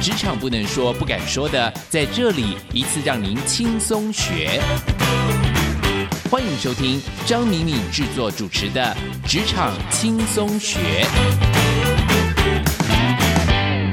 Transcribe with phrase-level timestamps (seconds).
[0.00, 4.60] 职场不能说、不敢说的，在这里一次让您轻松学。
[6.30, 8.94] 欢迎收听张敏敏制作主持的
[9.28, 11.04] 《职场轻松学》。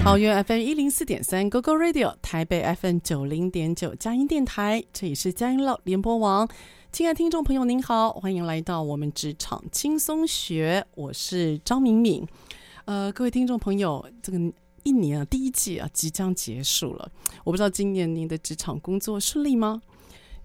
[0.04, 6.50] 桃园 FM 一零四点三，Google Radio，台北 FM 九零点九佳音电台，这里是佳音乐联播网。
[6.92, 12.28] 亲爱的听众朋友，您好，欢迎来到我们《职场轻松学》，我是张敏敏。
[12.86, 14.38] 呃，各位听众朋友，这个
[14.84, 17.12] 一年啊，第一季啊，即将结束了。
[17.44, 19.82] 我不知道今年您的职场工作顺利吗？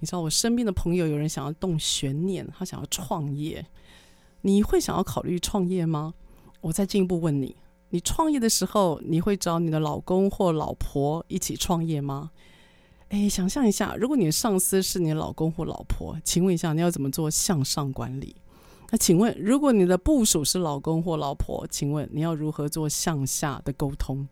[0.00, 3.66] 你知道我身边的朋友有人想要动悬念，他想要创业，
[4.42, 6.14] 你会想要考虑创业吗？
[6.60, 7.56] 我再进一步问你，
[7.90, 12.30] 你创业的时候，你会找你的老公或老婆一起创业吗？
[13.08, 18.36] 诶，想象一下，如果你的上司是你的老公或老婆，请问一下，你要怎么做向上管理？
[18.91, 24.27] 那请问，如果你的部署是老公或老婆，请问你要如何做向下的沟通？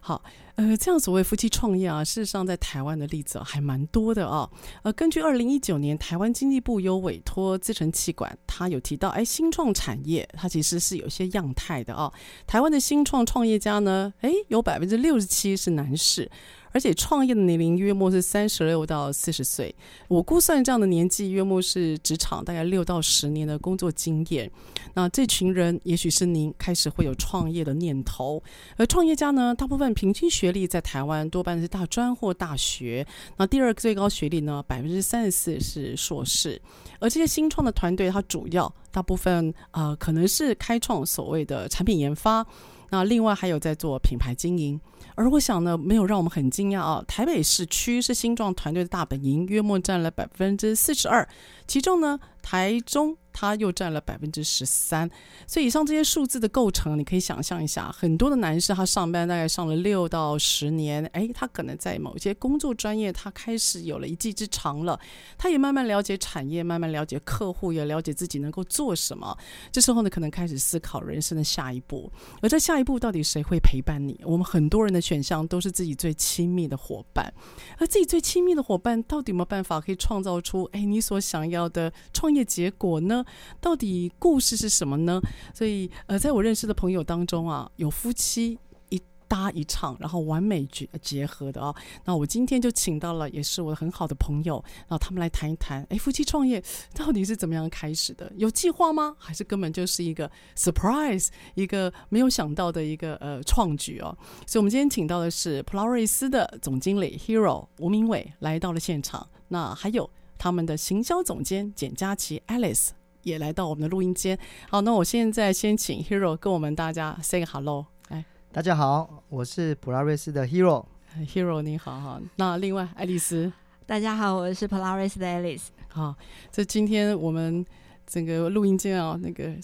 [0.00, 0.20] 好，
[0.56, 4.50] 呃，这样所谓夫妻创业啊，事实上在台湾的例子还蛮多的啊。
[4.82, 12.12] 呃，根据二零一九年台湾经济部有委托资诚企管，他有提到，哎，新创产业它其实是有些样态的啊。
[12.44, 16.28] 台湾的新创创业家呢，哎，有百分之六十七是男士。
[16.72, 19.74] 而且创业的年龄约莫是三十六到四十岁，
[20.08, 24.50] 我估算这样的年纪约莫是职场大概六到十年的工作经验。
[24.94, 28.42] 那这群人也许是您开始会有创业的念头。
[28.76, 33.06] 而创业家呢，大部分平均学历在台湾多半是大专或大学。
[33.36, 36.60] 那第二个最高学历呢，百分之三十四是硕士。
[36.98, 42.46] 而这些新创的团队，它主要大部分呃可能是开创所谓的产品研发。
[42.92, 44.78] 那另外还有在做品牌经营。
[45.14, 47.04] 而我想呢，没有让我们很惊讶啊。
[47.08, 51.26] 台北市区是新创团队的大本营，约莫占了百分之四十二，
[51.66, 53.16] 其中呢，台中。
[53.34, 55.10] 他又占了百分之十三，
[55.46, 65.00] 所以以上这些数字的构成，你可以想象一下，很多的男士他上班大概上了六到十年，哎，他可能在某些工作专业，他开始有了一技之长了，
[65.38, 69.34] 他也慢慢了解产业，慢慢了解客户，也了解自己能够做什么。
[69.72, 74.20] 这时候呢，可能开始思考人生的下一步，而在下一步到底谁会陪伴你？
[74.24, 77.32] 我们很多人的选项都是自己最亲密的伙伴，
[77.78, 83.24] 而自己最亲密的伙伴到底有没有办法可以创造出哎你所想要的创业结果呢？
[83.60, 85.20] 到底故事是什么呢？
[85.54, 91.74] 所以，呃，在我认识的朋友当中啊，有夫妻一搭一唱，然后完美结结合的啊。
[92.04, 96.62] 那我今天就请到了，也是我很好的朋友，然后他们来谈一谈，哎，夫妻创业
[96.94, 98.30] 到底是怎么样开始的？
[98.36, 99.16] 有计划吗？
[99.18, 104.16] 还是根本就是一个 surprise，一个没有想到的一个呃创举哦？
[104.46, 109.26] 所以，我们今天请到的是普拉瑞斯的总经理 Hero 吴明伟来到了现场。
[109.48, 110.08] 那还有
[110.42, 112.88] 他们的行销总监简佳琪 Alice。
[113.22, 114.36] 也来到我们的录音间。
[114.68, 117.86] 好，那我现在先请 Hero 跟我们大家 say 个 hello。
[118.08, 120.84] 哎，大家好，我是普拉瑞斯的 Hero。
[121.32, 122.20] Hero 你好哈。
[122.34, 123.52] 那另外爱丽丝，
[123.86, 125.68] 大家好，我是普拉瑞斯的 Alice。
[125.86, 126.16] 好，
[126.50, 127.64] 这今天我们
[128.04, 129.54] 整个录音间啊，那个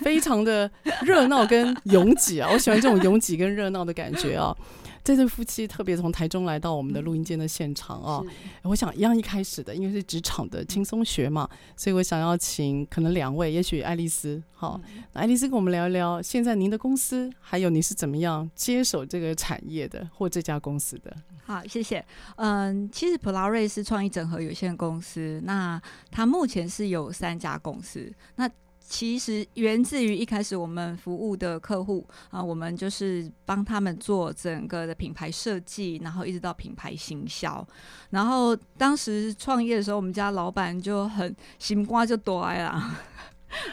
[0.00, 0.70] 非常的
[1.02, 4.56] 热闹跟拥挤啊，我喜欢这种拥挤跟热闹的感觉啊。
[5.02, 8.26] 这对夫妻特别从台中来到我们的录音间的现场啊、哦，
[8.62, 11.46] 我想一样一开始的，因为是职场的轻松学嘛，
[11.76, 14.80] 所以我想要请可能两位，也许爱丽丝，好，
[15.12, 21.14] 那爱丽丝跟我们聊一聊，现在您的公司还有你是怎么样接手这个产业的，或这家公司的。
[21.44, 22.02] 好，谢谢。
[22.36, 25.78] 嗯，其实普拉瑞是创意整合有限公司，那
[26.10, 28.48] 它目前是有三家公司，那。
[28.86, 37.66] 其实源自于一开始我们服务的客户啊，我们就是帮他们做整个的品牌设计，然后一直到品牌行销。
[38.10, 42.94] 然后当时创业的时候，我们家老板就很心瓜就多了。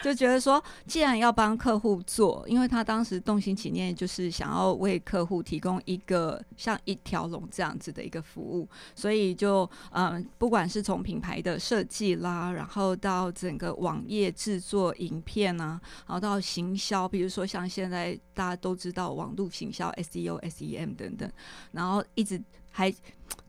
[0.04, 21.32] 就觉得说，既然要帮客户做，因为他当时动心起念，就是想要为客户提供一个像一条龙这样子的一个服务，所以就嗯，不管是从品牌的设计啦，然后到整个网页制作影片啊，然后到行销，比如说像现在大家都知道网络行销 SEO、SEM 等等，
[21.72, 22.42] 然后一直
[22.72, 22.94] 还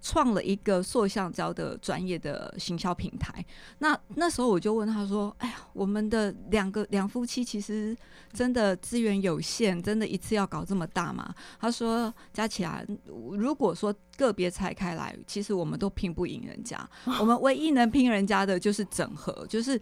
[0.00, 3.44] 创了一个塑橡胶的专业的行销平台。
[3.78, 7.96] 那那时候我就问他说：“哎呀，我们的两个两夫妻其实
[8.32, 16.88] 真的资源有限，真的一次要搞这么大吗？”他说：“加起来，如果说个别拆开来，其实我们都拼不赢人家。
[17.20, 19.80] 我们唯一能拼人家的就是整合，就是。”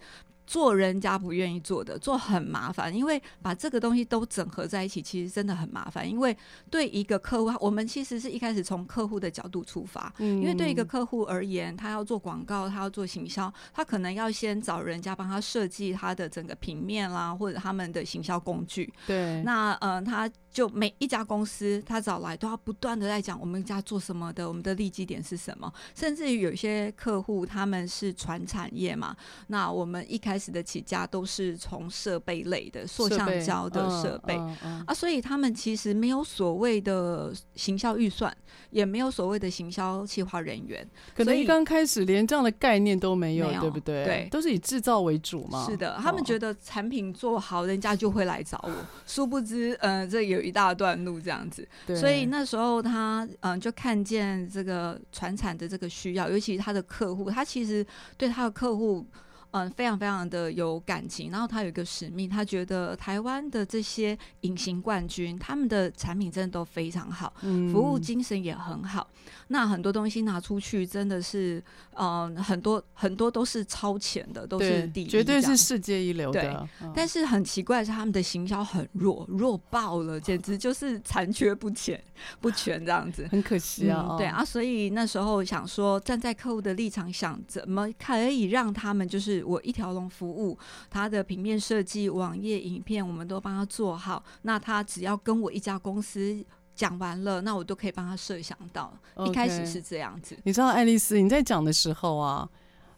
[0.51, 6.09] 做人家不愿意做的，做很麻烦，因为把这个东西都整合在一起，其实真的很麻烦。
[6.09, 6.35] 因为
[6.69, 18.93] 对一个客户，我们其实是一开始从客户的角度出发，因为对一个客户而言，他要做广告，他要做行销，他可能要先找人家帮他设计他的整个平面啦，或者他们的行销工具。
[19.07, 20.29] 对，那嗯、呃，他。
[20.51, 25.71] 就每一家公司，他找来都要不断的在讲我们家做什么的，我们的利基点是什么。
[25.95, 29.15] 甚至于有些客户他们是传产业嘛，
[29.47, 38.35] 那我们一开始的起家都是从设备类的塑橡胶的设备、嗯嗯、啊，所以他们其实没有所谓的行销预算，
[38.71, 44.03] 也没有所谓的行销企划人员，可能一刚开始连这样的概念都没有，没有对不对？
[44.03, 45.65] 对，都是以制造为主嘛。
[45.65, 48.71] 是的，他们觉得产品做好，人家就会来找我。
[49.05, 57.85] 殊不知，呃，这有一大段路这样子，所以那时候他嗯就看见这个船产的这个需要，尤其是他的客户，他其实
[58.17, 59.05] 对他的客户。
[59.51, 69.05] 嗯，非常非常的有感情，然后他有一个使命，他觉得台湾的这些隐形冠军，他们的产品真的都非常好，嗯、服务精神也很好。
[69.49, 71.61] 那很多东西拿出去真的是，
[71.95, 76.41] 嗯，很多很多都是超前的，都是第一，绝对是世界一流的。
[76.41, 82.01] 对，嗯、但是很奇怪的是，他们的行销很弱，弱爆了，简直就是残缺不全，
[82.39, 84.17] 不全这样子，很可惜啊、嗯。
[84.17, 89.40] 对啊，所以那时候想说，站在客户的立场，想怎么可以让他们就是。
[89.43, 90.57] 我一条龙服务，
[90.89, 94.23] 他的平面设计、网页、影片，我们都帮他做好。
[94.43, 96.43] 那他只要跟我一家公司
[96.75, 98.93] 讲完了，那我都可以帮他设想到。
[99.15, 99.27] Okay.
[99.27, 100.37] 一开始是这样子。
[100.43, 102.49] 你知道，爱丽丝，你在讲的时候啊，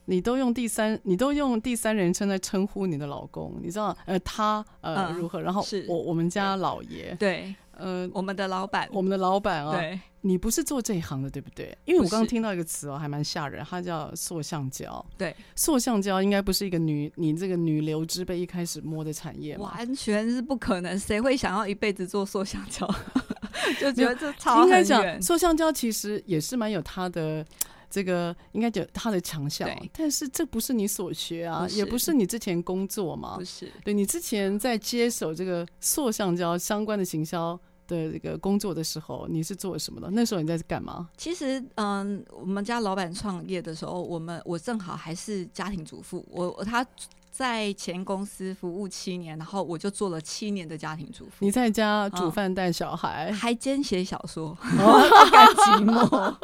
[0.05, 3.59] 你都用第三，你都用第三人称在称呼你的老公。
[3.61, 5.41] 你知道，呃，他呃、嗯、如何？
[5.41, 9.99] 然后是我我们家老爷，对，呃，我们的老板，我们的老板啊，对。
[10.25, 11.77] 你不是做这一行的，对不对？
[11.83, 15.05] 因为我刚刚听到一个词哦，还蛮吓人，它叫塑橡胶。
[15.17, 20.97] 对，塑橡胶应该不是一个女你这个女流之辈一开始摸的产业，完全是不可能。
[20.97, 22.89] 谁会想要一辈子做塑橡胶？
[23.81, 24.33] 就觉得。
[24.63, 27.45] 应该讲，塑橡胶其实也是蛮有它的
[27.89, 29.69] 这个，应该讲它的强项。
[29.91, 33.35] 但是这不是你所学啊，也不是你之前工作嘛。
[33.37, 37.59] 不是，对你之前在接手这个塑橡胶相关的行销。
[37.87, 40.09] 的这个工作的时候，你是做什么的？
[40.11, 41.09] 那时候你在干嘛？
[41.17, 46.25] 其实，嗯，我们家老板创业的时候，我们我正好还是家庭主妇。
[46.29, 46.85] 我他
[47.31, 51.31] 在前公司服务七年，然后我就做了七年的家庭主妇。
[51.39, 56.35] 你在家煮饭带小孩，嗯、还兼写小说， 不甘寂寞。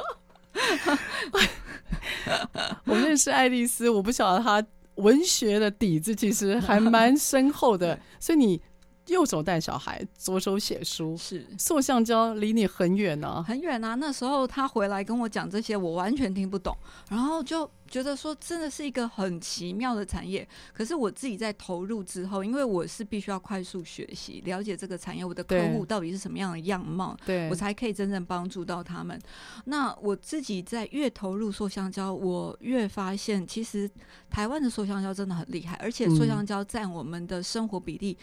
[2.85, 4.65] 我认识爱丽丝，我不晓得她
[4.95, 8.61] 文学的底子其实还蛮深厚的， 所以你。
[9.09, 13.95] 右手带小孩，左手写书，是塑橡胶离你很远呢、啊，很远啊。
[13.95, 16.75] 那时候他回来跟我讲这些，我完全听不懂，
[17.09, 17.69] 然后就。
[17.89, 29.19] 觉得说真的是一个很奇妙的产业，可是我自己在投入之后，因为我是必须要快速学习，了解这个产业，我的客户到底是什么样的样貌，对，我才可以真正帮助到他们。
[29.65, 33.89] 那我自己在越投入塑香蕉，我越发现其实
[34.29, 38.15] 台湾的塑香蕉真的很厉害，而且塑香蕉占我们的生活比例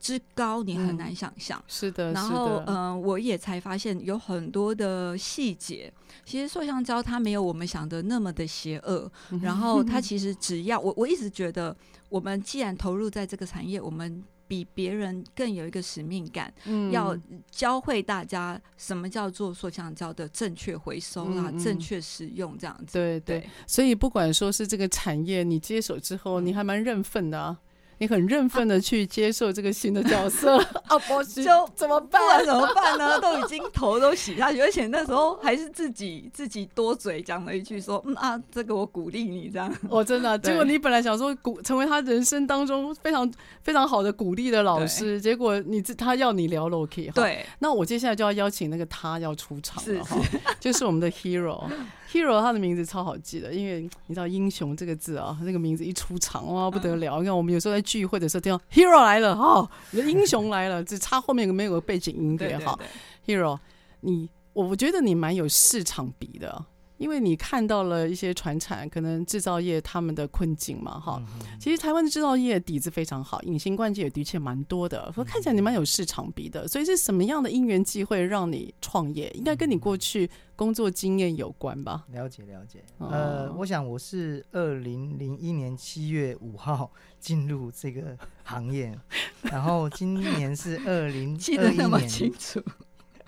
[0.00, 1.64] 之高，你很难想象、嗯。
[1.68, 5.92] 是的，然后嗯、呃，我也才发现有很多的细节，
[6.24, 9.11] 其实塑橡胶它没有我们想的那么的邪恶。
[9.42, 11.76] 然后他 其实只要我，我一直觉得，
[12.08, 17.16] 我们既然投入在这个产业，我们比别人更有一个使命感，嗯，要
[17.50, 22.92] 教会大家什么叫做塑橡胶的正确回收啦，嗯嗯，正确使用这样子。
[22.92, 27.58] 对对，对，所以不管说是这个产业，你接手之后，你还蛮认份的啊。
[28.02, 32.44] 你很认份的去接受这个新的角色啊， 不就怎么办？
[32.44, 33.16] 怎么办呢？
[33.22, 39.72] 都已经头都洗下去，而且那时候还是自己自己多嘴讲了一句说：“嗯啊，这个我鼓励你这样。
[39.88, 43.32] ”我真的，结果你本来想说鼓成为他人生当中非常
[43.62, 47.12] 非常好的鼓励的老师，结果你他要你聊 Loki 哈。
[47.14, 50.16] 对，那我接下来就要邀请那个他要出场了哈，
[50.58, 51.70] 就是我们的 Hero。
[52.12, 57.18] Hero 他的名字超好记的，因为你知道“英雄”这个字啊，那个名字一出场哇不得了！
[57.20, 62.78] 你看我们有时候在聚会的时候听到 “Hero 来了”哈，英雄来了， 只差后面有没有个背景音乐哈。
[63.26, 63.58] Hero，
[64.00, 66.64] 你我我觉得你蛮有市场比的，
[67.02, 71.58] 因为你看到了一些传产可能制造业他们的困境嘛，哈、嗯。
[71.58, 76.68] 其实台湾的制造业底子非常好，隐形冠军也的确蛮多的，说看起来你蛮有市场比的。
[76.68, 79.28] 所以是什么样的因缘机会让你创业？
[79.34, 82.04] 应该跟你过去工作经验有关吧？
[82.12, 82.84] 了解了解。
[82.98, 88.96] 呃，我想我是二零零一年七月五号 进入这个行业，
[89.42, 92.62] 然后今年是二零 记得那么清楚，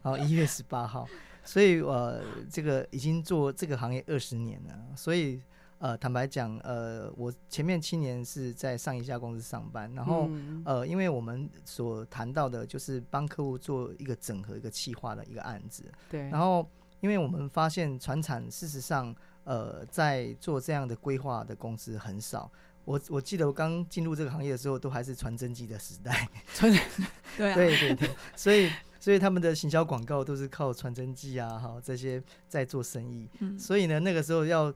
[0.00, 1.08] 好一月十八号。
[1.44, 4.74] 所以，呃，这个已经做这个行业二十年了。
[4.96, 5.40] 所以，
[5.78, 15.84] 呃，坦白讲，呃，我前面七年是在上一家公司上班，然后，嗯、呃，因为我们所谈到的就是帮客户做一个整合、一个企划的一个案子。
[16.08, 16.22] 对。
[16.30, 16.66] 然后，
[17.00, 22.50] 因为我们发现船产事实上，呃，在做这样的规划的公司很少。
[22.86, 26.26] 我我记得我刚进入这个行业的时候，都还是传真机的时代。
[26.54, 26.72] 传
[27.36, 27.54] 对啊。
[27.54, 28.10] 对对对。
[28.34, 28.70] 所以。
[29.04, 33.28] 所以他们的行销广告都是靠传真机啊，哈，这些在做生意。
[33.40, 33.58] 嗯。
[33.58, 34.72] 所以呢，那个时候要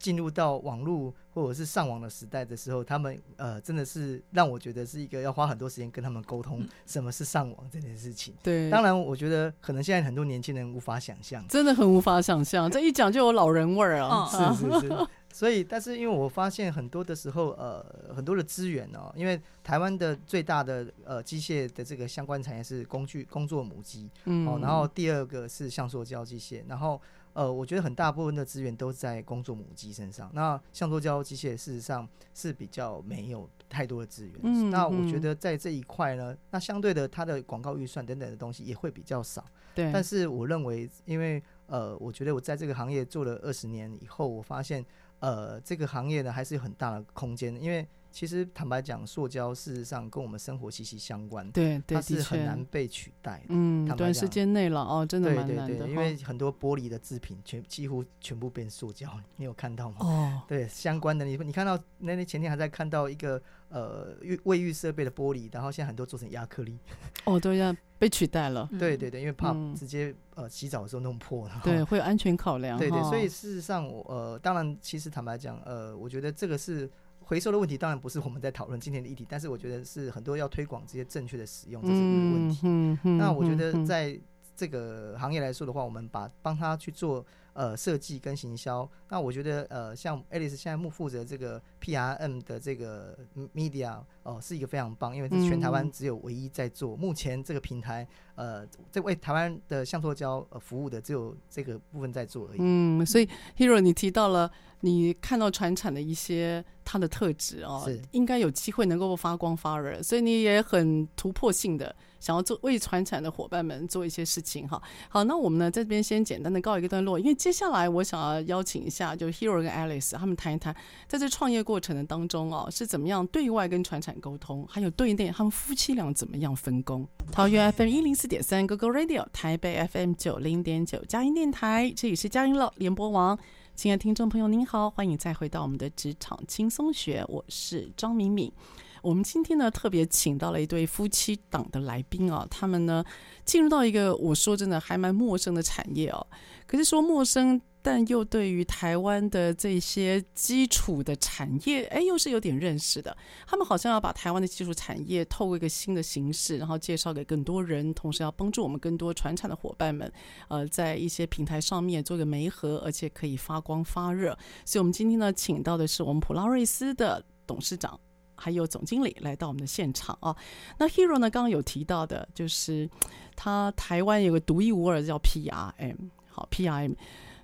[0.00, 8.34] 进入到网络或者是上网的时代的时候，他们呃真的是让我觉得是一个要花很多时间跟他们沟通什么是上网这件事情。
[8.42, 8.68] 对。
[8.68, 11.46] 当然，我觉得可能现在很多年轻人无法想象。
[11.46, 14.26] 真的很无法想象，这一讲就有老人味儿啊。
[14.26, 15.06] 是是是。
[15.30, 27.00] 所以，但是因为我发现很多的时候，呃，很多的资源哦，因为台湾的最大的呃机械的这个相关产业是工具工作母机，嗯，哦，然后第二个是橡塑胶机械，然后
[27.34, 30.30] 呃，我觉得很大部分的资源都在工作母机身上。
[30.32, 39.44] 那橡塑胶机械事实上是比较没有太多的资源，嗯，那我觉得在这一块呢，那相对的它的广告预算等等的东西也会比较少，
[39.74, 39.92] 对。
[39.92, 44.84] 但是我认为，因为呃，我觉得我在这个行业做了二十年以后，我发现。
[45.20, 53.46] 呃，这个行业呢，还是有很大的空间，因为其实坦白讲，塑胶事实上跟我们生活息息相关，对，对，它是很难被取代的。
[53.50, 55.66] 嗯，短时间内了哦，真的蛮难的。
[55.66, 59.96] 对对对，因为很多玻璃的制品全几乎全部变塑胶，你有看到吗？
[60.00, 66.78] 哦，对，相关的你你看到那天前天还在看到一个呃浴卫浴设备的玻璃，然后现在很多做成亚克力，
[67.24, 68.68] 哦，都要被取代了。
[68.78, 71.60] 对对对，因为怕直接、嗯、呃洗澡的时候弄破了。
[71.62, 72.78] 对，会有安全考量。
[72.78, 76.90] 对对，所以事实上我呃，当然其实坦白讲，呃，我觉得这个是。
[77.28, 82.60] 回收的问题当然不是我们在讨论今天的议题，但是我觉得是很多要推广这些正确的使用，这是一个问题。
[82.62, 84.18] 嗯嗯、那我觉得在
[84.56, 87.22] 这个行业来说的话，我们把帮他去做
[87.58, 88.88] 呃设计跟行销。
[89.08, 93.18] 那我觉得呃像 Alice 现在目负责这个 PRM 的这个
[93.52, 96.96] media 哦、呃，是一个非常棒，因为这全台湾只有唯一在做。
[96.96, 102.58] 目前这个平台呃在为台湾的橡塑胶呃服务的只有这个部分在做而已。
[102.60, 104.50] 嗯，所以 Hero 你提到了。
[104.80, 114.80] 你看到船产的一些它的特质哦，应该有机会能够发光发热，所以你也很突破性的想要做为传产的伙伴们做一些事情哈。
[115.08, 120.74] 好，那我们呢在这边先简单的告一个段落，因为接下来我想要邀请一下，就 Hero 跟 Alice 他们谈一谈，
[121.06, 127.06] 在这创业过程的当中哦，是怎么样对外跟传产沟通，还有对内他们夫妻俩怎么样分工。
[127.30, 133.38] 桃园 FM 一零四点三 GoGo Radio，台北 FM 九零点九佳音电台，这里是佳音乐联播网。
[133.74, 138.52] 亲爱的听众朋友，您好，欢迎再回到我们的职场轻松学，我是张敏敏。
[139.02, 143.04] 我们今天呢特别请到了一对夫妻档的来宾啊，他们呢
[143.44, 146.26] 进入到一个我说真的还蛮陌生的产业哦，
[146.66, 147.60] 可是说陌生。
[147.80, 153.16] 但又对于台湾的这些基础的产业，哎，又是有点认识的。
[153.46, 160.12] 他们好像要把台湾的基础产业透过一个新的形式，然后介绍给更多人，同时要帮助我们更多传产的伙伴们，
[160.48, 164.36] 呃，在一些平台上面做个媒合，而且可以发光发热。
[164.66, 167.98] 所以，我们今天呢，请到的是我们普拉瑞斯的董事长
[168.38, 170.34] 还有总经理来到我们的现场啊。
[170.78, 172.88] 那 Hero 呢，刚刚有提到的，就是
[173.36, 175.96] 他台湾有个独一无二的叫 PRM，
[176.28, 176.94] 好 PRM。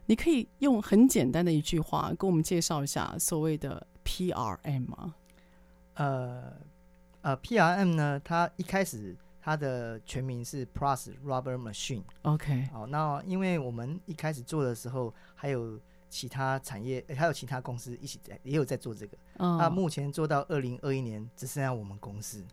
[0.06, 5.14] 你可以用很简单的一句话跟我们介绍一下所谓的 PRM 吗？
[5.94, 6.52] 呃
[7.22, 12.02] 呃，PRM 呢，它一开始它的全名是 Plus Rubber Machine。
[12.22, 19.16] OK，好，那因为我们一开始做的时候，还有其他产业，还有其他公司一起在也有在做这个。
[19.38, 19.58] Oh.
[19.58, 22.44] 那目前做到二零二一年，只剩下我们公司。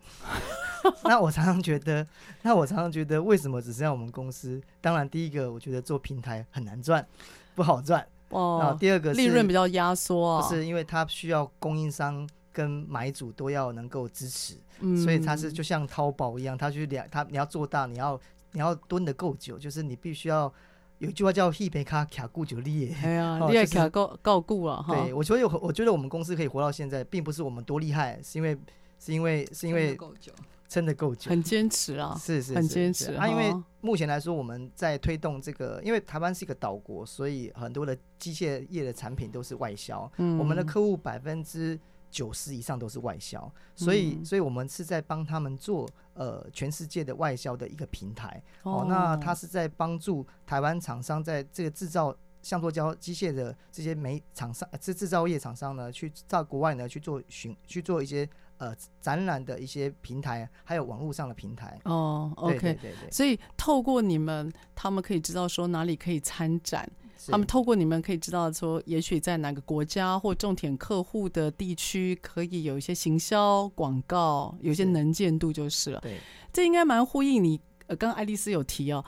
[1.06, 2.06] 那我常常觉得，
[2.42, 4.60] 那我常常觉得，为什么只剩下我们公司？
[4.82, 7.06] 当然，第一个我觉得做平台很难赚。
[7.54, 8.60] 不好赚哦。
[8.62, 18.20] 然后第二个是利润比较压缩啊，不是因为它需要供应商跟买主都要能够支持，嗯，所以它是就像淘宝一样，它去两它你要做大，你要
[18.54, 20.52] 你要蹲得够久，就是你必须要
[21.02, 24.94] 有一句话叫“一杯卡卡固久力”，哎呀， 厉害卡够够固了哈。
[24.94, 28.56] 对，我觉得有，我觉得我们公司可以活到现在，并不是我们多厉害，是因为
[29.00, 30.32] 是因为是因为够久，
[30.70, 33.28] 撑得够久，很坚持啊，是是很坚持啊。
[33.28, 40.08] 因为哦目前来说，我们在推动这个，因为台湾是一个岛国，所以很多的机械业的产品都是外销。
[40.18, 41.80] 嗯我们的客户百分之
[42.12, 48.44] 九十以上都是外销，所以嗯所以我们是在帮他们做呃全世界的外销的一个平台。
[48.64, 58.28] 哦，哦那他是在帮助台湾厂商在这个制造橡塑胶机械的这些煤厂商、制制造业厂商呢，去到国外呢去做巡去做一些
[58.58, 61.80] 呃展览的一些平台，还有网络上的平台。
[61.86, 76.00] 哦对，OK，对对对，所以透过你们，他们可以知道说哪里可以参展，是他们透过你们可以知道说，也许在哪个国家或重点客户的地区，可以有一些行销广告，有些能见度就是了。
[76.00, 76.18] 对
[76.54, 79.04] 这应该蛮呼应你，呃，刚刚爱丽丝有提哦，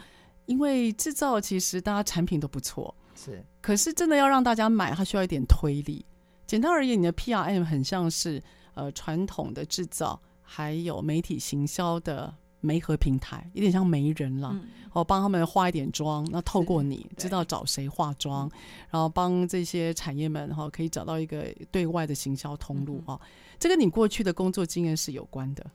[0.45, 6.05] 因为制造其实大家产品都不错，是可是真的要让大家买，它需要一点推力。
[6.45, 8.41] 简单而言，你的 PRM 很像是
[8.75, 14.51] 呃传统的制造，还有媒体行销的媒合平台，有点像媒人啦。
[14.53, 18.49] 嗯，哦，帮他们化一点妆，那透过你知道找谁化妆，
[18.89, 23.21] 然后帮这些产业们哈、哦、可以找到一个对外的行销通路嗯哦。
[23.59, 25.65] 这跟你过去的工作经验是有关的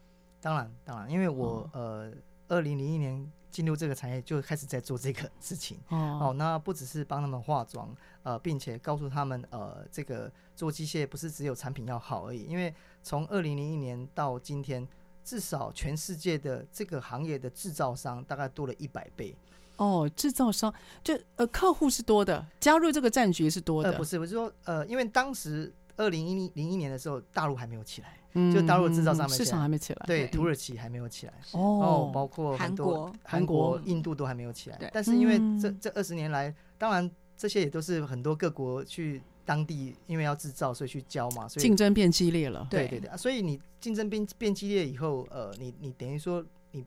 [0.41, 2.13] 当然当然，因为我、哦呃
[2.49, 5.77] 二零零一年进入这个产业就开始在做这个事情。
[5.91, 12.45] 哦哦，那不只是帮他们化妆，呃，并且告诉他们，呃，这个做机械不是只有产品要好而已。
[12.45, 14.89] 因为从二零零一年到今天，
[15.29, 19.37] 至少全世界的这个行业的制造商大概多了一百倍。
[19.77, 20.73] 哦，制造商
[21.05, 29.45] 就呃客户是多的，加入这个战局是多的，呃，不是，我是说，呃，因为当时二零一零一年的时候，大陆还没有起来，嗯就大陆制造商没起来。
[29.45, 31.35] 市场还没起来，对，土耳其还没有起来。
[31.53, 31.61] 哦。
[31.61, 33.07] 哦，包括韩国。
[33.07, 33.73] 韩韩国。
[33.73, 34.91] 国、印度都还没有起来。
[34.95, 35.79] 但是因为这嗯。
[35.79, 46.85] 这二十年来，当然这些也都是很多各国去当地，因为要制造，所以去教嘛，所以竞争变激烈了，对对对所以你竞争变变激烈以后，呃，你你等于说你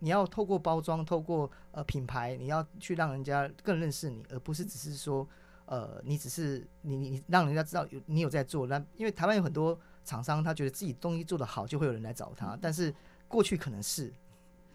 [0.00, 5.24] 你要透过包装，透过呃品牌，你要去让人家更认识你，而不是只是说
[5.66, 8.66] 呃你只是你你你让人家知道有你有在做。
[8.66, 12.58] 那因为台湾有很多厂商，他觉得自己东西做得好，就会有人来找他。
[12.60, 12.92] 但是
[13.28, 14.12] 过去可能是，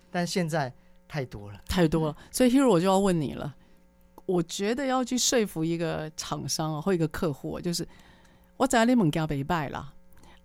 [0.10, 0.74] 但现在
[1.06, 1.62] 太多了。
[1.68, 3.54] 太多了，所以 Hero 我就要问你了。
[4.26, 7.88] 我觉得要去说服一个厂商啊，或一个客户啊，就是
[8.58, 9.94] 我知道你物件袂歹啦，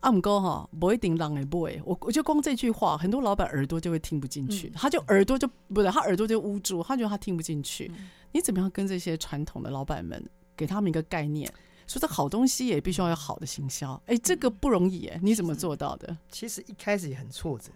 [0.01, 1.83] 啊毋过哈，不一定人会买。
[1.85, 7.91] 我我就光这句话，很多老板耳朵就会听不进去，嗯他就耳朵就不对，他耳朵就捂住，他觉得他听不进去。
[7.95, 10.25] 嗯你怎么样跟这些传统的老板们
[10.57, 11.53] 给他们一个概念，
[11.89, 14.01] 说这好东西也必须要有好的行销？
[14.07, 16.17] 哎，这个不容易哎，你怎么做到的？
[16.31, 17.73] 其实一开始也很挫折，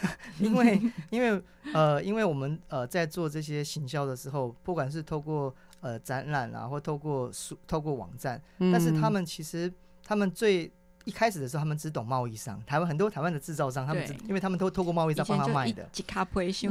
[0.40, 9.72] 因为因为呃，因为我们呃在做这些行销的时候，不管是透过呃展览啊，或透过书、透过网站，但是他们其实
[10.04, 10.70] 他们最
[11.04, 12.62] 一开始的时候，他们只懂贸易商。
[12.64, 15.84] 台湾很多台湾的制造商，他们只因为他们都透过贸易商帮他卖的。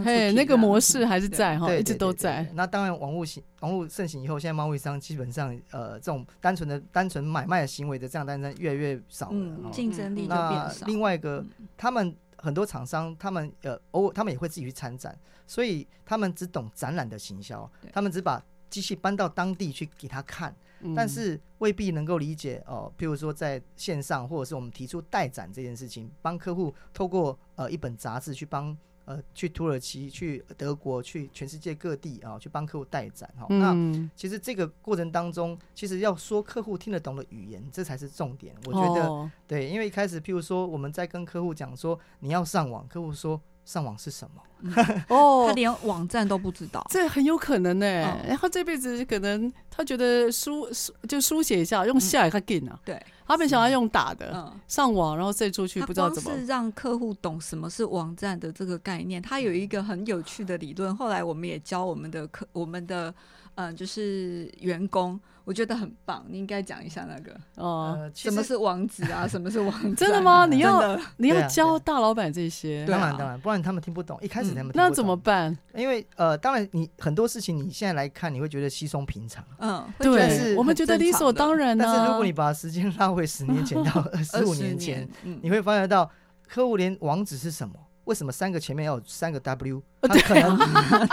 [0.05, 2.47] 嘿，那个模式还是在哈，一直都在。
[2.53, 9.33] 那当然，网络行网络盛行以后，现在贸易商基本上呃这种单纯的单纯买卖的行为的这样单单越来越少了。
[9.33, 10.85] 嗯，哦竞争力就那变少。
[10.85, 11.43] 另外一个，
[11.75, 22.91] 他们很多厂商，他们呃偶尔他们也会自己去参展，所以他们只懂展览的行销，他们只把机器搬到当地去给他看，嗯但是未必能够理解哦。
[22.97, 28.75] 譬如说在线上，或者是我们提出代展这件事情，帮客户透过呃一本杂志去帮
[29.05, 33.47] 呃去土耳其、去德国、去全世界各地啊、去帮客户代展哈、哦。
[33.49, 38.55] 那嗯，其实这个过程当中，其实要说客户听得懂的语言，这才是重点。
[38.65, 39.07] 我觉得。
[39.07, 44.41] 哦对，因为一开始，譬如说我们在跟客户讲说你要上网，客户说上网是什么？
[45.09, 46.85] 哦，他连网站都不知道。
[46.89, 56.31] 这很有可能呢、嗯然后这辈子可能他觉得书书就书写一下，用下来他给啊，对，他们想要用打的，嗯，上网然后再出去，不知道怎么。
[56.31, 60.95] 是让客户懂什么是网站的这个概念，他有一个很有趣的理论。
[60.95, 63.13] 后来我们也教我们的客，我们的
[63.55, 66.25] 嗯，就是员工，我觉得很棒。
[66.29, 69.93] 你应该讲一下那个哦、呃，什么是王子啊，什么是王子啊？
[69.97, 70.45] 真的吗？
[70.45, 74.17] 你要你要教大老板这些，对啊当然当然，不然他们听不懂。
[74.21, 75.55] 一开始他们听不懂、那怎么办？
[75.75, 79.43] 因为呃，当然你很多事情你现在来看，你会觉得稀松平常。
[79.59, 81.93] 嗯，对，是我们觉得理所当然呢、啊。
[81.93, 86.09] 但是如果你把时间 拉回十年前到 二十五20年前，，嗯，你会发现到
[86.47, 87.73] 客户连网址是什么，
[88.05, 90.57] 为什么三个前面要有三个 W，呃他可能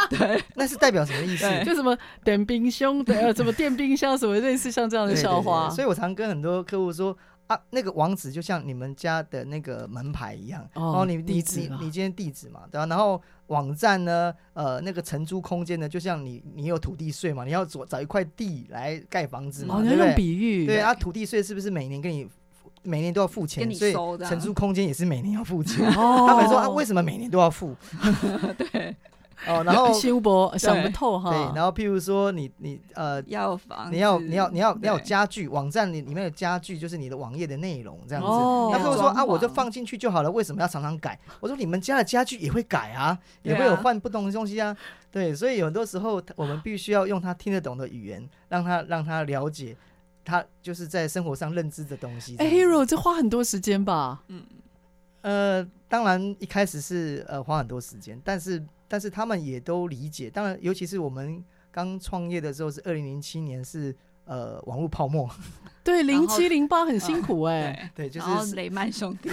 [0.08, 1.44] 对， 那是代表什么意思？
[1.64, 5.68] 就什么电冰箱的， 呃什么电冰箱，什么类似像这样的笑话。
[5.70, 20.16] 所以我常跟很多客户说啊，那个网址就像你们家的那个门牌一样，哦你你你地址啊你今天地址嘛，对吧、然后网站呢，呃，那个承租空间呢，就像你你有土地税嘛，你要找找一块地来盖房子嘛，哦，你要用对不对？
[20.16, 22.28] 比喻，对啊，土地税是不是每年给你
[22.82, 23.92] 每年都要付钱，所以
[24.28, 25.86] 承租空间也是每年要付钱。
[25.94, 27.74] 哦他们说啊，为什么每年都要付？
[28.72, 28.94] 对，
[29.46, 31.30] 哦，然后 修博想不透哈。
[31.30, 33.22] 对，然后譬如说你你呃。
[33.28, 38.30] 要房，你要你要你要你要有家具，网站里里面有家具，就是你的网页的内容这样子。
[38.30, 41.18] 哦那客户说啊，我就放进去就好了，为什么要常常改？
[41.40, 44.74] 我说你们家的家具也会改啊，也会有换不同的东西啊。
[45.10, 49.76] 对，所以有很多时候我们必须要用他听得懂的语言，让他让他了解
[50.28, 52.36] 他就是在生活上认知的东西。
[52.36, 54.22] 哎，Hero，这花很多时间吧？
[54.28, 54.44] 嗯
[55.22, 60.28] 呃，当然一开始是呃花很多时间，但是但是他们也都理解。
[60.28, 63.94] 当然，尤其是我们刚创业的时候是二零零七年是
[64.26, 65.28] 呃网络泡沫，
[65.82, 67.90] 对，零七零八很辛苦哎。
[67.94, 69.30] 对，对，就是雷曼兄弟，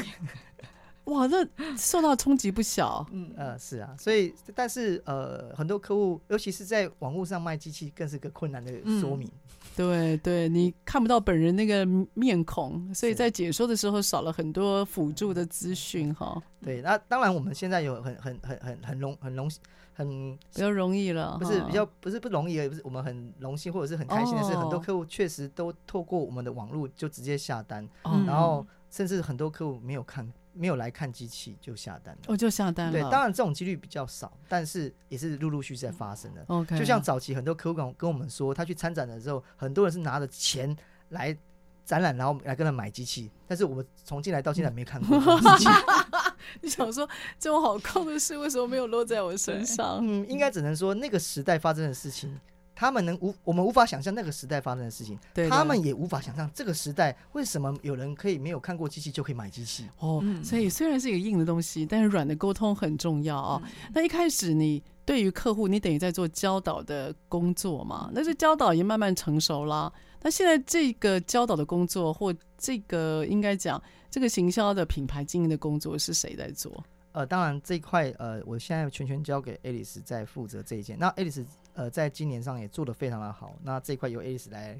[1.05, 1.45] 哇，那
[1.77, 3.05] 受到冲击不小。
[3.12, 9.29] 嗯，呃是啊，所以但是呃很多客户，尤其是在网络上卖机器，更是个困难的说明。
[9.76, 19.52] 对对，你看不到本人那个面孔，所以在解说的时候少了很多辅助的资讯哈，对，那当然我们现在有很很很很很荣很荣
[19.94, 21.38] 很比较容易了。
[21.40, 32.22] 不是比较不是不容易，而不是我们很荣幸或者是很开心的是，哦很多客户确实都透过我们的网络就直接下单，哦然后甚至很多客户没有看没有来看机器就下单了。
[32.28, 32.91] 我就下单了。
[32.94, 36.44] 对，当然这种几率比较少，但是也是陆陆续续在发生的。
[36.48, 40.76] OK，就像早期很多客户跟跟我们说，他去参展的时候，很多人是拿着钱
[41.10, 41.38] 来
[41.84, 45.70] 展览，然后来跟他买机器，但是我们从进来到现在没看过机器。
[46.62, 47.08] 你想说
[47.39, 50.00] 这种好空的事为什么没有落在我身上？
[50.02, 52.39] 嗯，应该只能说那个时代发生的事情，
[52.76, 59.88] 他们能无我们无法想象那个时代发生的事情，对他们也无法想象这个时代为什么有人可以没有看过机器就可以买机器。
[60.00, 63.62] 哦，嗯所以虽然是一个硬的东西，但是软的沟通很重要哦。
[63.64, 68.10] 嗯那一开始你对于客户，你等于在做教导的工作嘛？
[68.14, 69.92] 那这教导也慢慢成熟啦。
[70.22, 76.84] 那现在这个教导的工作，或这个应该讲这个行销的品牌经营的工作，是谁在做？
[77.12, 80.98] 呃，当然这一块呃，我现在全权交给 Alice 在负责这一件。
[81.00, 83.54] 那 Alice 呃，在今年上也做的非常的好。
[83.62, 84.78] 那这一块由 Alice 来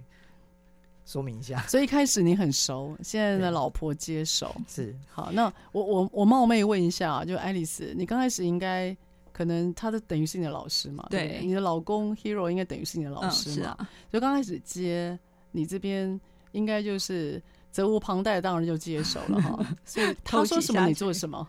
[1.06, 1.62] 说明一下。
[1.68, 4.56] 所以一开始你很熟，现在的老婆接手。
[4.68, 8.96] 是，好，那我我我冒昧问一下啊，就爱丽丝，你刚开始应该
[9.34, 11.06] 可能他的等于是你的老师嘛？
[11.10, 13.56] 对你的老公 Hero 应该等于是你的老嗯，师嘛？
[13.56, 13.78] 是啊，
[14.10, 15.20] 所以刚开始接
[15.52, 16.20] 你这边
[16.54, 19.60] 应该就是责无旁贷，当然就接手了哈。
[19.84, 21.46] 所以他说什么你做什么。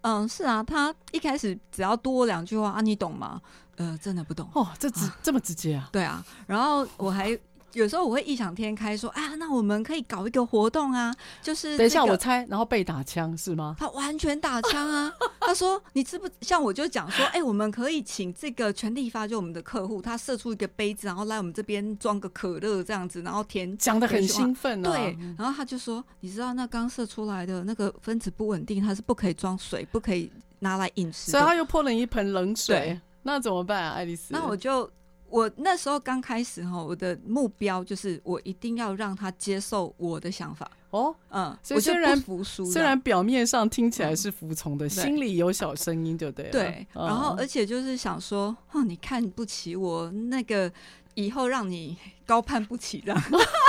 [0.00, 3.40] 嗯，是啊，他一开始只要多两句话啊，你懂吗？
[3.78, 4.48] 呃，真的不懂。
[4.54, 5.88] 哦，这直这么直接啊？
[5.92, 7.36] 对啊，然后我还
[7.74, 13.76] 有时候我会异想天开说，啊，那我们可以搞一个活动啊，就是、等一下我猜，然后被打枪是吗？
[13.78, 15.12] 他完全打枪啊！
[15.40, 24.90] 他说：“你知不像我就讲说，哎、我们可以请这个全力发，就我们的客户，他射出一个杯子，然后来我们这边装个可乐这样子，然后填讲的很兴奋啊。
[24.90, 31.30] 对，然后他就说，你知道那刚射出来的那个分子不稳定，它是不可以装水，不可以拿来饮食。
[31.30, 34.32] 所以他又泼了一盆冷水对，那怎么办啊，爱丽丝？
[34.32, 34.90] 那我就
[35.28, 46.50] 我那时候刚开始哈，我的目标就是我一定要让他接受我的想法，哦，嗯，所以虽然服输，虽然表面上听起来是服从的，对心里有小声音，就对了。
[46.52, 50.72] 对，嗯然后而且就是想说，哦，你看不起我，那个
[51.12, 53.14] 以后让你高攀不起的。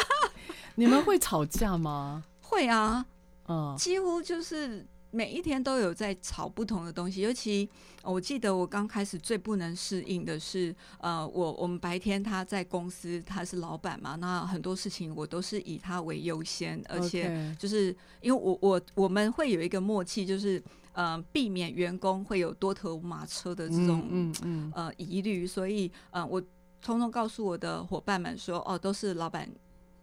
[0.75, 2.23] 你们会吵架吗？
[2.39, 3.05] 会啊，
[3.49, 7.21] 嗯，几乎就是每一天都有在炒不同的东西。
[7.21, 7.67] 尤其
[8.03, 20.61] 呃我记得我刚开始最不能适应的是，呃，我我们白天他在公司他是老板嘛，那很多事情我都是以他为优先，而且就是因为我我我们会有一个默契，就是
[20.93, 26.41] 呃避免员工会有多头马车的这种嗯嗯呃疑虑，所以呃我
[26.81, 29.49] 通通告诉我的伙伴们说，哦，都是老板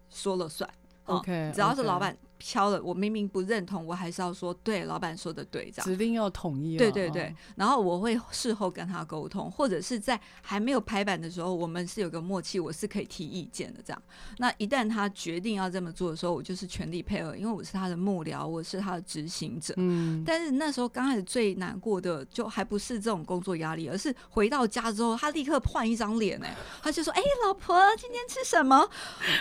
[0.09, 0.69] 说了算。
[1.05, 5.85] 哦 OK，只要是老板敲了，我明明不认同，我还是要说对，老板说的对，这样。
[5.85, 6.79] 指令要统一了。
[6.79, 13.81] 对对对哦，然后我会事后跟他沟通，或者是在还没有排版的时候，我们是有个默契，我是可以提意见的。
[13.83, 14.01] 这样，
[14.37, 19.73] 那一旦他决定要这么做的时候，我就是全力配合，因为我是他的幕僚，我是他的执行者。
[19.77, 28.89] 嗯，但是那时候刚开始最难过的，就还不是这种工作压力，而是回到家之后，他立刻换一张脸，哎，他就说：“哎、老婆，今天吃什么？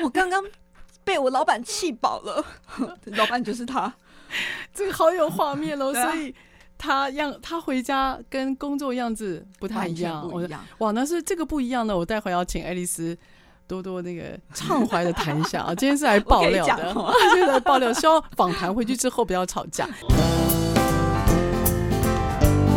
[0.02, 0.44] 我刚刚
[1.06, 2.44] 被我老板气饱了，
[3.16, 3.90] 老板就是他。”
[4.74, 6.34] 这个好有画面哦，对啊所以
[6.76, 10.60] 他样他回家跟工作样子不太一样，我一样。
[10.78, 11.96] 哇，那是这个不一样的。
[11.96, 13.16] 我待会要请爱丽丝
[13.68, 16.92] 多多那个畅怀的谈一下啊， 今天是来爆料的，
[17.30, 19.86] 今天是来爆料，希望访谈回去之后不要吵架。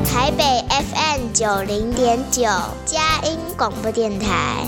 [0.05, 2.43] 台北 FM 九零点九
[2.85, 4.67] 佳音广播电台，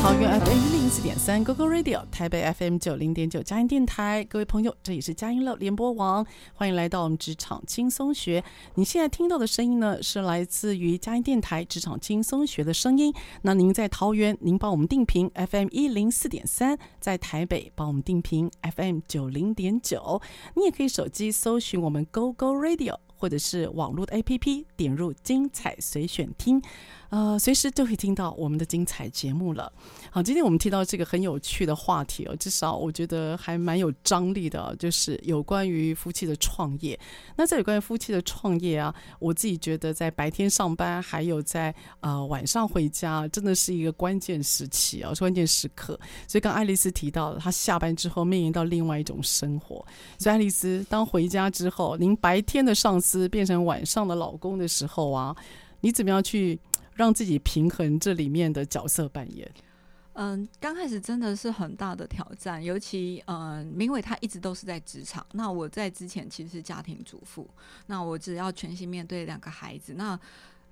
[0.00, 8.42] 桃园 FM 一零四点三 GoGo Radio，台北 FM 九零点九佳音电台，各位朋友，这里是佳音乐联播网，欢迎来到我们职场轻松学。
[8.76, 13.12] 你现在听到的声音呢，是来自于佳音电台职场轻松学的声音。
[13.42, 20.22] 那您在桃园，您帮我们定频 FM 一零四点三；在台北，帮我们定频 FM 九零点九。
[20.54, 26.62] 你也可以手机搜寻我们 GoGo Radio，或者是网络的 APP，点入精彩随选听。
[27.10, 29.72] 呃，随时就可以听到我们的精彩节目了。
[30.10, 36.98] 好，今天我们提到这个很有趣的话题哦，至少我觉得还蛮有张力的，就是有关于夫妻的创业。
[37.36, 45.98] 那在有关于夫妻的创业啊，我自己觉得在白天上班，还有在呃晚上回家，真的是一个关键时期啊，关键时刻。
[46.26, 49.76] 所以刚爱丽丝提到了，她下班之后面临到另外一种生活。
[50.18, 55.34] 所以爱丽丝，当回家之后，您白天的上司变成晚上的老公的时候啊，
[55.80, 56.60] 你怎么样去？
[56.98, 59.48] 让自己平衡这里面的角色扮演。
[60.14, 67.48] 嗯，刚开始真的是很大的挑战，尤其嗯，明伟他一直都是在职场，那我在之前其实是家庭主妇，
[67.86, 70.18] 那我只要全心面对两个孩子，那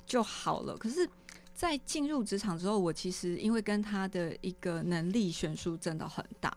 [0.05, 0.77] 就好了。
[0.77, 1.09] 可是，
[1.55, 6.53] 在进入职场之后，我其实因为跟他的一个能力悬殊真的很大。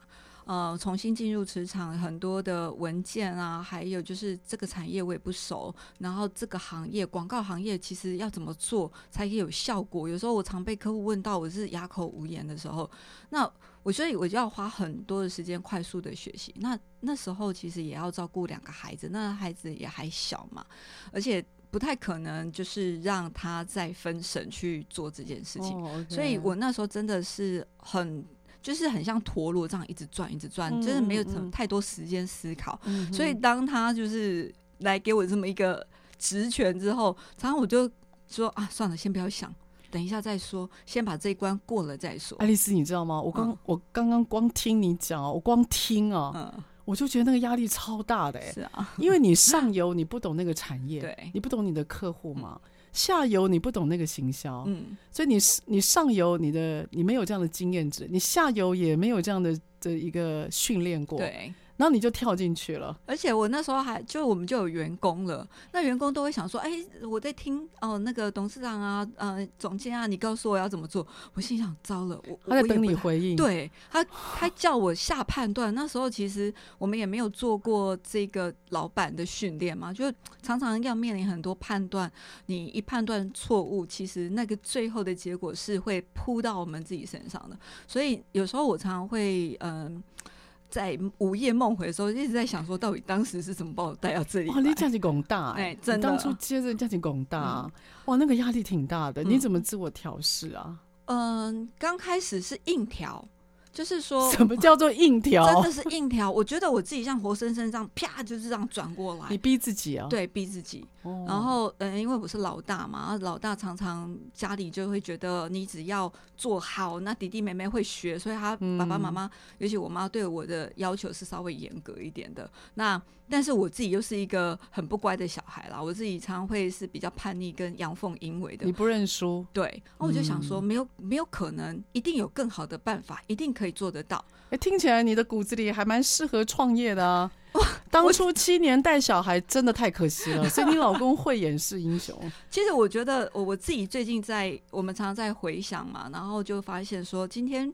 [0.49, 10.09] 呃，重新进入职场，很多的文件啊，还有就是这个产业我也不熟，然后这个行业广告行业其实要怎么做才可以有效果？
[10.09, 12.89] 有时候我常被客户问到，我是哑口无言的时候，
[13.29, 13.47] 那
[13.83, 16.51] 我所以我就要花很多的时间快速的学习。
[16.57, 20.65] 那那时候其实也要照顾两个孩子，那孩子也还小嘛，
[21.11, 25.79] 而且不太可能就是让他再分神去做这件事情。
[25.79, 26.09] Oh.
[26.09, 28.25] 所以我那时候真的是很。
[28.61, 32.79] 就是很像陀螺这样一直转，一直转，真的没有什么太多时间思考。
[32.85, 35.85] 嗯、所以当他就是来给我这么一个
[36.17, 37.89] 职权之后，常常我就
[38.27, 39.53] 说啊，算了，先不要想，
[39.89, 42.37] 等一下再说，先把这一关过了再说。
[42.39, 43.21] 爱丽丝，你知道吗？
[43.21, 48.51] 我刚、嗯、我刚刚光听你讲，我光听啊，嗯、我就觉得那个压力超大的、欸。
[48.51, 52.59] 是啊，因为你上游你不懂那个产业， 对，你不懂你的客户嘛。
[52.63, 61.53] 嗯下游你不懂那个行销，嗯，所以你你上游你的你没有这样的经验值，你下游也没有这样的的一个训练过，对。
[61.79, 66.69] 然后你就跳进去了，而且我那时候还就我们就有员工了，那员工都会想说，哎，
[67.09, 71.07] 我在听哦，那个董事长啊，呃，总监啊，你告诉我要怎么做。
[71.35, 73.33] 我心想，糟了，我他在等你回应。
[73.33, 75.73] 对他，他叫我下判断。
[75.73, 80.11] 那时候其实我们也没有做过这个老板的训练嘛，就
[80.41, 82.11] 常常要面临很多判断。
[82.47, 87.57] 你一判断错误，其实那个最后的结果是会扑到我们自己身上的。
[87.87, 89.85] 所以有时候我常常会嗯。
[89.85, 90.29] 呃
[90.69, 94.49] 在午夜梦回的时候，一直在想说，到底当时是怎么把我带到这里？
[94.49, 97.71] 哇，你家境广大哎、欸，真的，当初接着家境广大，嗯、
[98.05, 99.23] 哇，那个压力挺大的。
[99.23, 100.77] 你怎么自我调试啊？
[101.05, 103.27] 嗯，刚、呃、开始是硬调。
[103.71, 105.45] 就是说， 什么叫做硬条？
[105.53, 106.29] 真的是硬条。
[106.29, 109.25] 我觉得我自己像活生生这样，啪，就是这样转过来。
[109.29, 110.07] 你逼自己啊？
[110.09, 110.85] 对，逼自己。
[111.03, 122.49] 哦、然后，嗯，因为我是老大嘛，老大常常家里就会觉得你只要做好，那弟弟妹妹会学，所以他爸爸妈妈，嗯、尤其我妈对我的要求是稍微严格一点的。
[122.73, 123.01] 那
[123.31, 128.65] 但是我自己又是一个很不乖的小孩啦，我自己常常会是比较叛逆跟阳奉阴违的。
[128.65, 129.45] 你不认输？
[129.53, 129.63] 对。
[129.65, 134.23] 然后我就想说，没有没有可能，一定有更好的办法，一定可以做得到。
[134.51, 137.29] 哎，听起来你的骨子里还蛮适合创业的啊！
[137.91, 142.15] 当初七年带小孩真的太可惜了， 所以你老公会演示英雄。
[142.49, 147.71] 其实我觉得我我自己最近在我们常常在回想嘛，然后就发现说今天。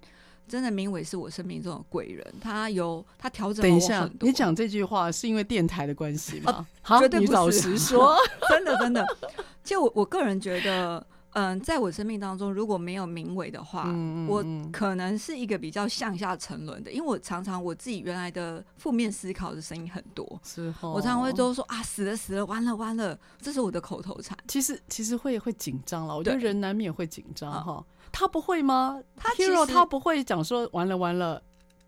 [0.47, 3.63] 真的，明伟是我生命中的贵人，他有他调整。
[3.63, 6.51] 等一下，你讲这句话是因为电台的关系吗？
[6.53, 8.15] 啊、好，绝对不是，你老实说，
[8.47, 9.03] 真的真的。
[9.63, 11.03] 就我我个人觉得，
[11.35, 24.37] 嗯，在我生命当中，如果没有明伟的话，嗯、我可能是一个比较向下沉沦的，因为我常常我自己原来的负面思考的声音很多，是哦、我常常会都说啊，死了死了，完了完了，这是我的口头禅。
[24.47, 27.85] 其实其实会会紧张了，我觉得人难免会紧张哈。
[28.13, 29.01] 他不会吗？
[29.17, 31.41] 他 Hero 他不会讲说完了完了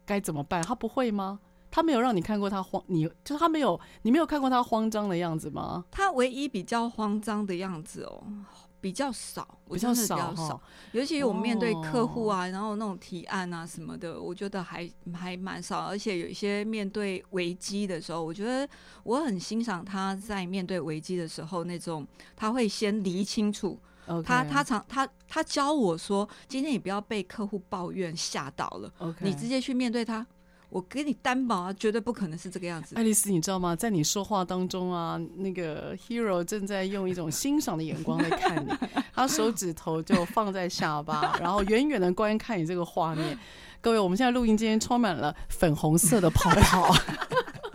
[0.05, 0.61] 该怎么办？
[0.61, 1.39] 他不会吗？
[1.71, 5.85] 他没有让你看过他慌，你就他没有，你没有看过他慌张的样子吗？
[5.89, 8.23] 他唯一比较慌张的样子哦，
[8.79, 10.61] 比较少，我真的，比较少。
[10.91, 15.79] 尤其我们面对客户啊，哦、然后那种提案啊什么的，我觉得还还蛮少。
[15.85, 18.67] 而且有一些面对危机的时候，我觉得
[19.03, 23.79] 我很欣赏他在面对危机的时候那种，他会先理清楚。
[24.23, 30.25] 他他常他他教我说，今天你不要被客户抱怨吓到了.你直接去面对他。
[30.69, 32.93] 我给你担保啊，绝对不可能是这个样子。
[32.95, 33.73] 爱丽丝，你知道吗？
[33.73, 38.69] 在你说话当中啊，那个 Hero 正在用一种欣赏的眼光来看你，
[39.15, 43.39] 他手指头就放在下巴，然后远远的观看你这个画面。
[43.79, 46.93] 各位，我们现在录音间充满了粉红色的泡泡，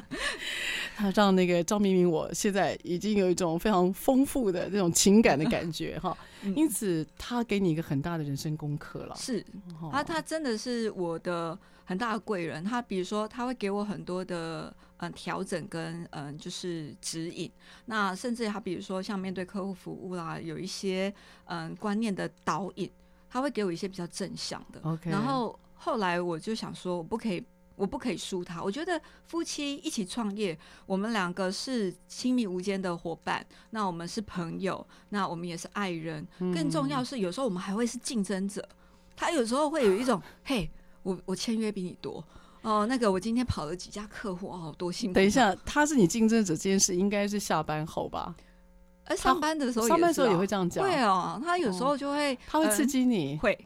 [0.94, 6.14] 他让那个张明明，我现在已经有一种非常丰富的这种情感的感觉哈。
[6.54, 9.16] 因此，他给你一个很大的人生功课了。
[9.16, 9.42] 是，
[9.90, 11.58] 他他真的是我的。
[11.92, 17.52] 很大的贵人，他比如说他会给我很多的嗯调整跟嗯就是指引，
[17.84, 21.12] 那甚至他比如说像面对客户服务啦，有一些
[21.44, 22.90] 嗯观念的导引，
[23.28, 24.80] 他会给我一些比较正向的。
[24.80, 25.10] Okay.
[25.10, 27.44] 然后后来我就想说，我不可以，
[27.76, 28.62] 我不可以输他。
[28.62, 38.66] 我觉得夫妻一起创业，我们两个是亲密无间的伙伴，那我们是朋友，那我们也是爱人，更重要是有时候我们还会是竞争者。
[39.14, 40.70] 他有时候会有一种 嘿。
[41.02, 42.22] 我我签约比你多
[42.62, 45.14] 哦，那个我今天跑了几家客户哦，多辛苦。
[45.14, 48.34] 等一下，他是你竞争者这件事，应该是下班后吧？
[49.04, 50.84] 而上班的时候，上班的时候也会这样讲。
[50.84, 53.58] 对哦，他有时候就会，他会刺激你，会。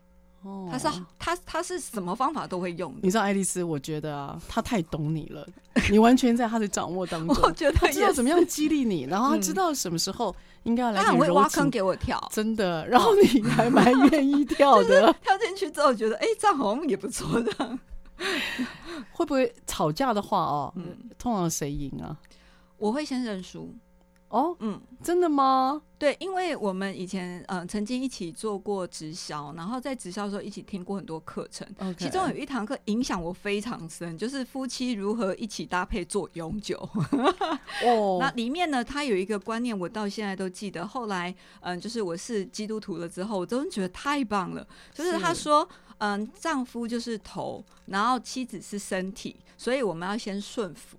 [0.43, 2.95] 哦，他是他他是什么方法都会用。
[3.03, 5.47] 你知道爱丽丝，我觉得啊，他太懂你了，
[5.91, 7.37] 你完全在他的掌握当 中。
[7.43, 10.35] 我觉得他知道怎么样激励你，然后他知道什么时候
[10.67, 11.03] 应该要来。
[11.03, 12.87] 他很会挖坑给我跳，真的。
[12.87, 17.79] 然后你还蛮愿意跳的， 跳进去之后觉得，哎，这样好像也不错的。
[19.13, 20.73] 会不会吵架的话哦？
[20.77, 22.17] 嗯，通常谁赢啊？
[22.79, 23.75] 我会先认输。
[24.29, 25.81] 哦，嗯，真的吗？
[25.99, 31.95] 对，因为我们以前嗯、呃、曾经一起做过直销，然后在直销的时候一起听过很多课程，Okay.
[31.95, 36.77] 其中有一堂课影响我非常深，就是夫妻如何一起搭配做永久。
[37.85, 40.87] 哦， 那里面呢，他有一个观念，我到现在都记得。
[40.87, 44.67] 后来嗯、呃，就是我是基督徒了之后，我真的觉得太棒了。
[44.93, 45.67] 就是他说，
[45.99, 50.99] 嗯、呃，丈夫就是头，然后妻子是身体，所以我们要先顺服，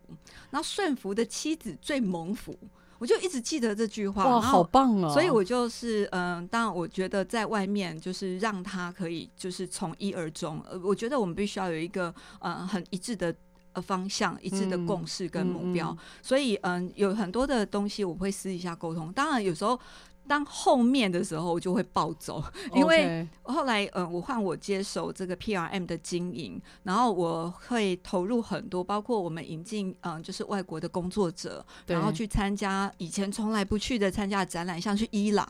[0.50, 2.58] 然后顺服的妻子最蒙福。
[3.00, 5.14] 我就一直记得这句话，哇，好棒哦！
[5.14, 10.64] 所以我就是，嗯、呃，当然，我觉得在外面就是让他可以就是从一而终。
[10.70, 13.34] 呃，我觉得我们必须要有一个，嗯，很一致的
[13.74, 15.92] 呃方向、一致的共识跟目标。
[15.92, 19.14] 嗯嗯嗯、所以，嗯、呃，有很多的东西我会私底下沟通。
[19.14, 19.80] 当然，有时候。
[20.28, 22.44] 当后面的时候，我就会暴走，
[22.76, 35.48] 因为后来，嗯、呃，我换我接手这个 PRM 的经营，然后我会投入很多，包括我们引进，嗯、呃，就是外国的工作者，然后去参加以前从来不去的参加的展览，像去伊朗。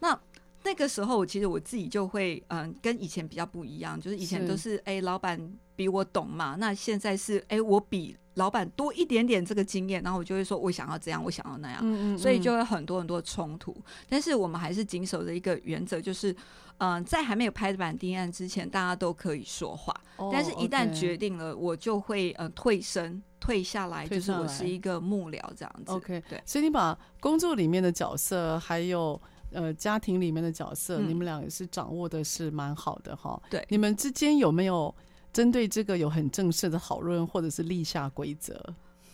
[0.00, 0.18] 那
[0.62, 5.38] 那个时候，我其实我自己就会，嗯、呃，跟以前比较不一样，就是以前都是，哎是，老板
[5.80, 8.14] 比我懂嘛，那现在是，哎，我比。
[8.34, 13.76] 老板多一点点这个经验，然后我就会说，我想要这样，我想要那样，嗯嗯嗯，所以就会很多很多冲突。
[14.08, 16.32] 但是我们还是谨守着一个原则，就是，
[16.78, 19.92] 嗯、呃，在还没有拍板定案之前，大家都可以说话。
[20.16, 25.92] 哦、但是，一旦决定了，我就会呃退身退下来，就是我是一个幕僚这样子。
[25.92, 26.40] OK，对。
[26.46, 29.20] 所以你把工作里面的角色，还有
[29.52, 33.42] 呃家庭里面的角色，嗯、你们俩也是掌握的是蛮好的哈。
[33.50, 34.94] 对，你们之间有没有
[35.32, 38.58] 针对这个有很正式的讨论，或者是立下规则？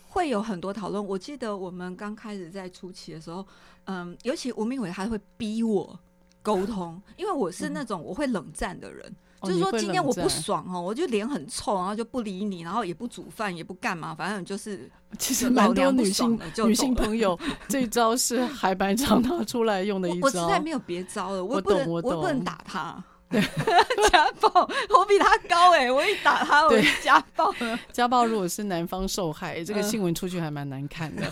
[0.09, 1.05] 会有很多讨论。
[1.05, 3.47] 我记得我们刚开始在初期的时候，
[3.85, 5.99] 嗯，尤其吴明伟他会逼我
[6.43, 14.91] 沟通，因为我是那种我会冷战的人，嗯、就是说今天我不爽哦，我就脸很臭，然后就不理你，然后也不煮饭，也不干嘛，反正就是。
[15.19, 20.27] 其实蛮多女性女性朋友 这招是还蛮常拿出来用的一招。
[20.27, 23.03] 我实在没有别招了，我不能我，我不能打他。
[23.29, 23.41] 对，
[24.11, 24.49] 家暴，
[24.97, 27.79] 我比他高哎、欸，我一打他，我就家暴了。
[27.93, 31.23] 家暴如果是男方受害，这个新闻出去还蛮难看的。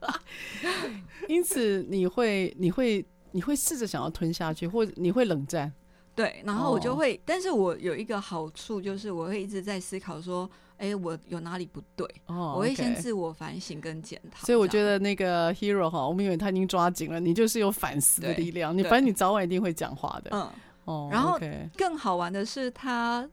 [1.28, 5.72] 因此，你会，你会，你会试着想要吞下去，或者你会冷战。
[6.14, 10.48] 对，然后我就会，哦、但是我有一个好处，就是我会一直在思考说。
[10.76, 12.06] 哎、欸，我有哪里不对？
[12.26, 12.56] 哦，oh.
[12.56, 14.44] 我会先自我反省跟检讨。
[14.44, 18.76] 所以我觉得那个 Hero 哈，我们以为他已经抓紧了，你就是有反思的力量。
[18.76, 20.30] 你反正你早晚一定会讲话的。
[20.32, 20.50] 嗯，
[20.84, 21.38] 哦，然后
[21.76, 23.26] 更好玩的是他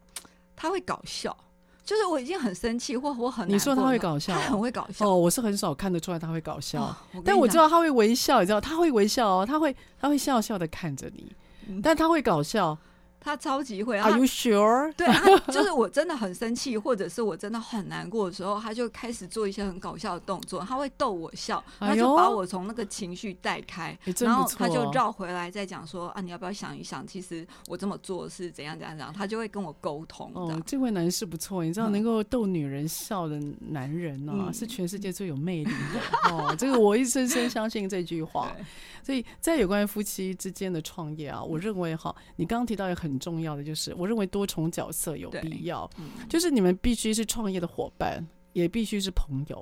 [0.55, 1.35] 他会搞笑，
[1.83, 5.17] 就是我已经很生气或我很你说他会搞笑，他很会搞笑哦。
[5.17, 11.35] 我是很少看得出来他会搞笑，哦、我但我知道他会微笑，你知道他会微笑哦，他会他会笑笑的看着你，
[11.67, 12.77] 嗯、但他会搞笑。
[13.21, 13.97] 他超级会。
[13.99, 14.91] Are you sure？
[14.97, 15.07] 对，
[15.53, 30.31] 就是我真的很生气，或者是我真的很难过的时候，他就开始做一些很搞笑的动作，他会逗我笑，他就把我从那个情绪带开，哎、然后他就绕回来再讲说啊，你要不要想一想，其实我这么做是怎样怎样怎样，他就会跟我沟通。
[30.33, 36.55] 哦，这位男士不错，你知道能够逗女人笑的男人呢、啊嗯，是全世界最有魅力的 哦。
[36.57, 38.51] 这个我一深深相信这句话。
[39.03, 45.89] 所以在有关于夫妻之间的创业啊，我认为哈，你刚刚提到一个很重要的，就是我认为多重角色有必要，
[46.29, 49.57] 就是你们必须是创业的伙伴，也必须是朋友，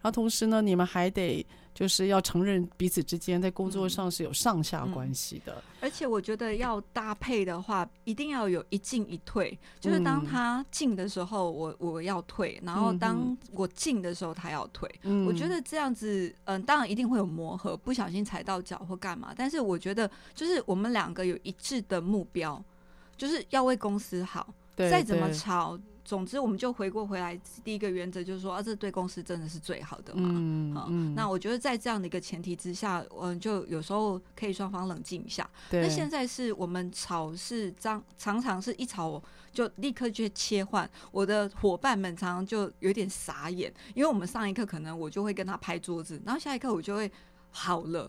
[0.00, 1.44] 然后同时呢，你们还得。
[1.76, 9.58] 就是要承认彼此之间在工作上是有上下关系的、嗯嗯，而且我觉得要搭配的话，一定要有一进一退。
[9.78, 15.26] 就是当他进的时候我，我我要退，然后当我进的时候，他要退、嗯。
[15.26, 19.34] 我觉得这样子，嗯，当然一定会有磨合，不小心踩到脚或干嘛。
[19.36, 22.64] 但是我觉得，就是我们两个有一致的目标，
[23.16, 25.78] 就是要为公司好，再怎么吵。
[26.04, 30.28] 总之，我们就回过回来，第一个原则就是说，啊，这对公司真的是最好的嘛？
[30.32, 35.50] 嗯，嗯，那我觉得在这样的一个前提之下，嗯，就有时候可以双方冷静一下。
[35.68, 35.82] 对。
[35.82, 39.20] 那现在是我们吵是常常常是一吵
[39.52, 47.10] 就立刻就切换，我的伙伴们常常就有点傻眼，因为我们上一刻可能我就会跟他拍桌子，然后下一刻我就会
[47.50, 48.08] 好了。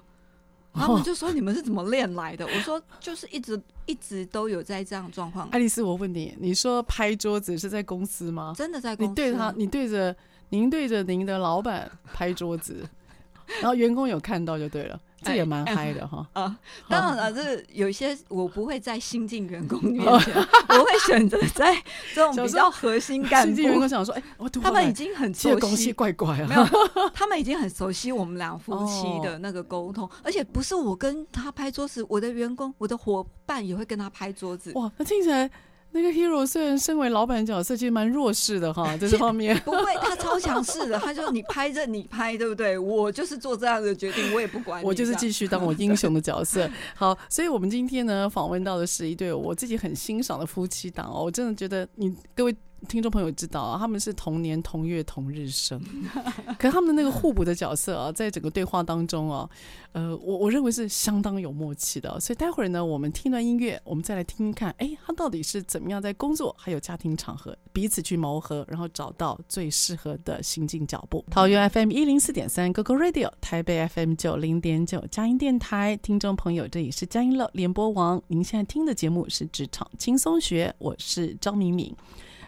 [0.78, 8.54] 他们就说：“你们是怎么练来的？”我说： “就是一直一直都有在这样状况。”爱丽丝，我问你，你说拍桌子是在公司吗？
[8.56, 9.10] 真的在公司。
[9.10, 10.16] 你对他，你对着
[10.50, 12.88] 您对着您的老板拍桌子，
[13.62, 15.00] 然后员工有看到就对了。
[15.22, 16.46] 这也蛮嗨的哈、哎哎！
[16.46, 20.36] 啊，当然了，这有些我不会在新进员工面前，
[20.70, 21.76] 我会选择在
[22.14, 23.48] 这种比较核心干部。
[23.48, 26.66] 新进员工想说，哎，我他们已经很熟悉，怪怪啊，没有，
[27.14, 34.72] 他们已经很熟悉我们俩夫妻的那个沟通，而且不是我跟他拍桌子，我的员工、我的伙伴也会跟他拍桌子。
[34.76, 35.50] 哇，那听起来。
[35.92, 41.00] 那个 hero 虽然身为老板角色，其实蛮弱势的哈，在这方面不会，他超强势的。
[41.00, 42.78] 他就你拍着你拍，对不对？
[42.78, 44.86] 我就是做这样的决定，我也不管你。
[44.86, 46.70] 我就是继续当我英雄的角色。
[46.96, 52.56] 好，所以我们今天呢，访问到的是一对我自己很欣赏的夫妻档哦，我真的觉得你各位。
[52.88, 55.82] 听众朋友知道啊，他们是同年同月同日生，
[56.60, 59.50] 可是他们的那个互补的角色啊，在整个对话当中啊，
[59.94, 62.20] 呃，我我认为是相当有默契的。
[62.20, 71.26] 所以待会儿呢，我们听段音乐，我们再来听听看，哎，他到底是怎么样在工作还有家庭场合彼此去磨合，然后找到最适合的行进脚步。
[71.32, 81.96] 桃园 FM 一零四点三，Go Go Radio，台北 FM 九零点九，佳音电台，听众朋友，这里是佳音乐联播网，您现在听的节目是职场轻松学，我是张敏敏。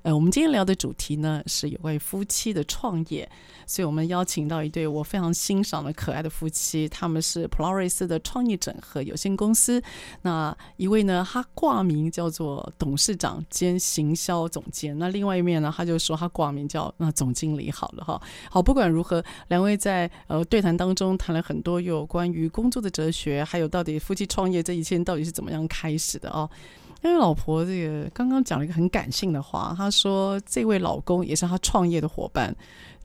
[0.03, 3.29] 呃，我们今天聊的主题呢，是有关于夫妻的创业，
[3.65, 9.81] 所以我们邀请到一对我非常欣赏的可爱的夫妻，他们是普劳瑞斯的创意整合有限公司。
[10.21, 17.69] 那一位呢，他挂名叫做董事长兼行销总监；那另外一面呢，他就说他挂名叫那总经理。
[17.69, 26.49] 好了哈，好，不管如何，两位在呃对谈当中谈了很多有关于工作的哲学，还有到底夫妻创业这一切到底是怎么样开始的哦。
[27.01, 32.53] 因为老婆这个刚刚讲了一个很感性的话，她说这位老公也是她创业的伙伴，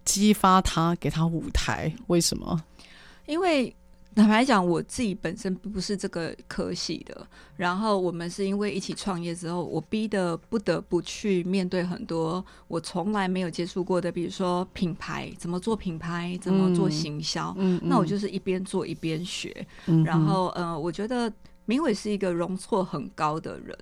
[0.04, 1.92] 激发她给她舞台。
[2.08, 2.60] 为什么？
[3.26, 3.72] 因为
[4.16, 7.24] 坦白讲，我自己本身不是这个科系的，
[7.56, 17.54] 然后我们是因为一起创业之后，我逼得不得不去面对很多我从来没有接触过的，比如说品牌怎么做品牌，怎么做行销。
[17.58, 19.66] 嗯，那我就是一边做一边学。
[19.86, 21.32] 嗯，然后呃，我觉得。
[21.66, 23.76] 明伟是一个容错很高的人。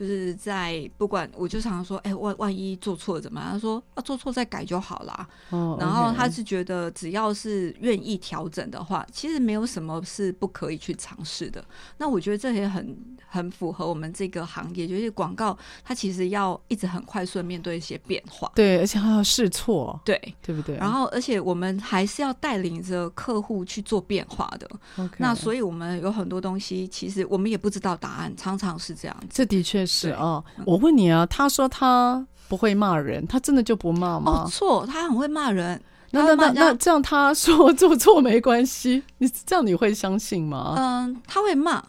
[0.00, 3.50] 就是在不管，我就常常说，哎、欸，万万一做错了怎么样？
[3.50, 5.28] 他说啊，做错再改就好啦。
[5.50, 11.62] Oh, 然后他是觉得，只要是愿意调整的话，其实没有什么是不可以去尝试的。
[11.98, 12.96] 那我觉得这也很
[13.26, 18.50] 很符合我们这个行业，就是广告，它其实要一直很快速的面对一些变化。
[18.54, 20.76] 对，而且还要试错，对，对不对？
[20.76, 24.66] 然后，而且我们还是要带领着客户去做变化的。
[24.96, 25.10] Okay.
[25.18, 29.26] 那所以我们有很多东西，其实我们也不知道答案，常常是这样子。
[29.28, 30.08] 这的确是。
[30.08, 34.44] 是啊，我问你啊，他说他不会骂人，他真的就不骂吗？
[34.46, 35.80] 哦，错，他很会骂人。
[36.12, 40.74] 那那那那这样他说做错没关系，你这样你会相信吗？
[40.76, 41.80] 嗯，他会骂，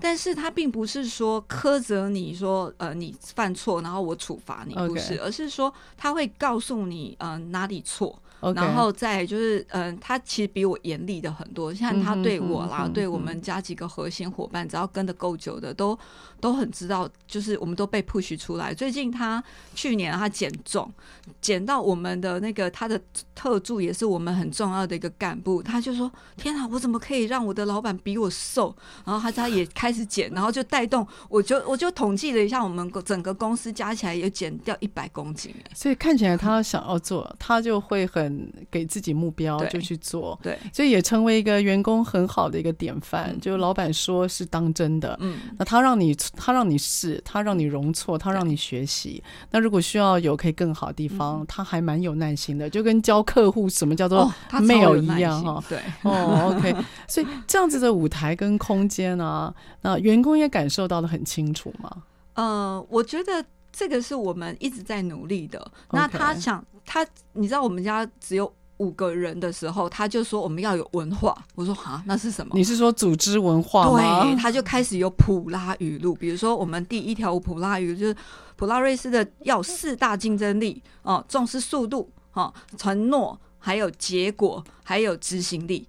[0.00, 8.18] 但是他并不是说苛责你说呃你犯错，然后我处罚你，不是.而是说他会告诉你嗯、呃、哪里错。
[8.54, 11.72] 然后再就是，嗯，他其实比我严厉的很多。
[11.72, 15.98] 像他对我啦，嗯、哼哼对我们家几个核心伙伴，只要跟的够久的，都
[16.40, 18.72] 都很知道，就是我们都被 push 出来。
[18.74, 19.42] 最近他
[19.74, 20.92] 去年他减重，
[21.40, 23.00] 减到我们的那个他的
[23.34, 28.74] 特助也是我们很重要的一个干部，他就说：“天啊，我怎么可以让我的老板比我瘦？”
[29.04, 35.54] 然后他他也开始减，然后就带动，我就 我就统计了一下，我们整个公司加起来也减掉一百公斤。
[35.74, 38.25] 所以看起来他想要做，他就会很。
[38.70, 43.30] 给自己目标就去做，对，所以也成为一个员工很好的一个典范。
[43.32, 49.22] 嗯、就老板说是当真的，嗯，那他让你他让你试，他让你容错，他让你学习。
[49.50, 55.62] 那如果需要有可以更好的地方，嗯、他还蛮有耐心的，就跟教客户什么叫做没有一样哈。
[55.68, 56.74] 对，哦，OK，
[57.08, 61.90] 所以这样子的舞台跟空间啊，那员工也感受到的很清楚嘛。
[62.34, 63.44] 嗯，我觉得。
[63.76, 65.70] 这个是我们一直在努力的。
[65.90, 71.36] 那他想，他你知道，我们家只有五个人的时候，他就说我们要有文化。
[71.54, 72.52] 我说哈，那是什么？
[72.54, 74.22] 你是说组织文化吗？
[74.22, 76.14] 对，他就开始有普拉语录。
[76.14, 78.16] 比如说，我们第一条普拉语就是
[78.56, 85.86] 普拉瑞斯的要四大竞争力哦，重视速度哦，承诺，还有结果，还有执行力。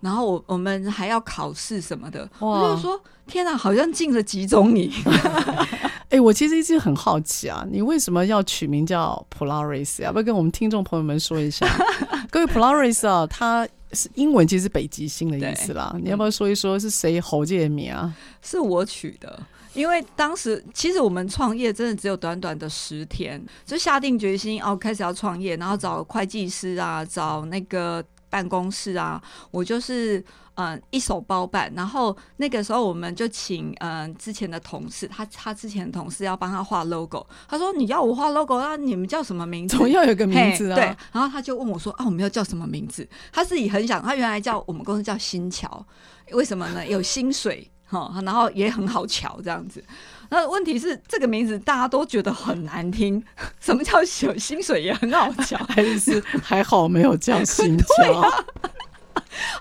[0.00, 2.28] 然后我我们还要考试什么的。
[2.38, 4.88] 我就说天哪，好像进了集中营。
[6.08, 10.02] 哎、欸，我其实一直很好奇啊，你为什么要取名叫 Polaris？
[10.02, 11.66] 要不要跟我们听众朋友们说一下？
[12.30, 15.92] 各位 Polaris 啊，它是英文其实是北极星的意思啦。
[16.00, 18.14] 你要不要说一说是谁侯这个名啊？
[18.40, 19.42] 是我取的，
[19.74, 30.24] 因为当时其实我们创业真的只有短短的十天，就下定决心哦，开始要创业，然后找会计师啊，找那个办公室啊，我就是。
[30.56, 39.76] 嗯，一手包办，然后那个时候我们就请嗯之前的同事，他他之前的同事要帮他画 logo，他说你要我画 logo，那你们叫什么名字？
[39.76, 40.74] 总要有个名字啊。
[40.74, 43.06] 对，然后他就问我说啊，我们要叫什么名字？
[43.30, 45.86] 他自己很想，他原来叫我们公司叫新桥，
[46.32, 46.86] 为什么呢？
[46.86, 49.84] 有薪水哈，然后也很好瞧这样子。
[50.28, 53.22] 那问题是这个名字大家都觉得很难听，
[53.60, 55.56] 什么叫有薪水也很好瞧？
[55.68, 58.44] 还是还好没有叫新桥？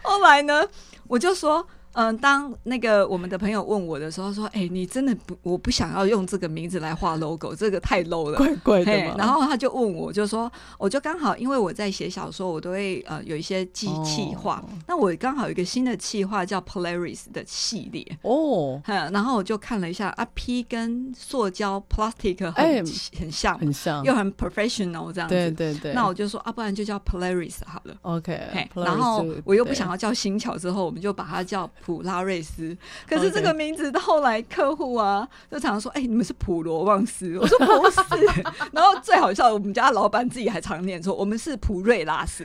[0.04, 0.68] 后来呢，
[1.08, 1.68] 我就说。
[1.96, 14.62] 嗯，当那个我们的朋友问我的时候，说：“哎、欸，你真的不，我不想要用这个名字来画 logo，这个太 low 了， 怪怪的。”然后他就问我，就说：“我就刚好，因为我在写小说，我都会呃有一些计企划。
[14.62, 18.82] 哦、那我刚好有一个新的气划叫 Polaris 的系列哦。
[18.86, 22.84] 然后我就看了一下，啊，P 跟塑胶 plastic 很、欸、
[23.18, 25.34] 很像，很像，又很 professional 这样子。
[25.34, 25.94] 对对对。
[25.94, 27.96] 那我就说啊，不然就叫 Polaris 好了。
[28.02, 28.70] OK。
[28.76, 31.70] 然后我又不想要叫新桥，之后我们就把它叫。
[31.86, 32.76] 普拉瑞斯，
[33.08, 37.32] 可是这个名字到后来客户啊就常常说：“哎、欸，你们是普罗旺斯。
[37.38, 38.26] ”我说：“不是。”
[38.74, 42.44] 然后最好笑，我们家老板自己还常念错，我们是普瑞拉斯，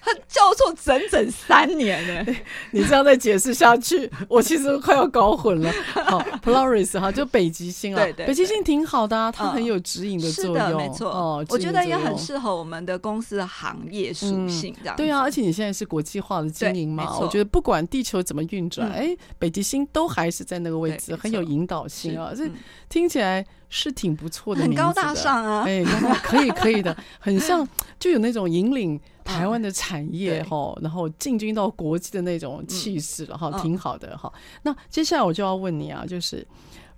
[0.00, 2.44] 他叫错整整三年呢、欸。
[2.72, 5.72] 你这样再解释下去，我其实快要搞混了。
[5.94, 11.08] 好普拉瑞斯哈，就北极星啊，对对对，北极星挺好的啊，它很有指引的作用，嗯、没错。
[11.08, 14.98] 哦，我觉得也很适合我们的公司的行业属性这样、嗯。
[14.98, 18.79] 对啊，而且你现在是国际化的经营嘛，我觉得不管地球怎么运转。
[18.88, 22.32] 哎、嗯，北极星都还是在那个位置，很有引导性啊！
[22.34, 22.50] 这
[22.88, 25.64] 听起来是挺不错的，很高大上啊！
[25.66, 25.84] 哎，
[26.22, 27.66] 可以可以的，很像
[27.98, 34.32] 就有那种引领台湾的产业哈，嗯、然后进军到国际的那种气势了哈，嗯、挺好的哈。
[34.62, 36.46] 那接下来我就要问你啊，就是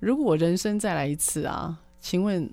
[0.00, 2.48] 如果人生再来一次啊，请问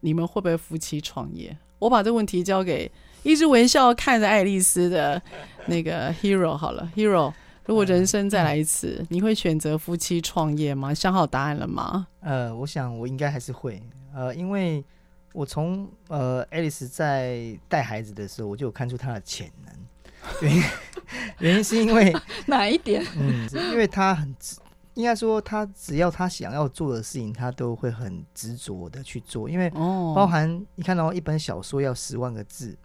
[0.00, 1.56] 你们会不会夫妻创业？
[1.78, 2.90] 我把这问题交给
[3.24, 5.20] 一直微笑看着爱丽丝的
[5.66, 7.32] 那个 Hero 好了，Hero。
[7.64, 10.92] 如果人生再来一次，嗯、你会选择夫妻创业吗？
[10.92, 12.06] 想好答案了吗？
[12.20, 13.82] 呃，我想我应该还是会，
[14.14, 14.84] 呃，因为
[15.32, 19.74] 我从呃爱丽丝在带孩子的时候，我就有看出她的潜能。
[20.40, 20.62] 原因
[21.38, 22.12] 原因是因为
[22.46, 23.04] 哪一点？
[23.16, 24.34] 嗯，因为她很
[24.94, 29.48] 应该说，她只要她想要做的事情，她都会很执着的去做。
[29.48, 32.76] 因为包含你看到一本小说要十万个字。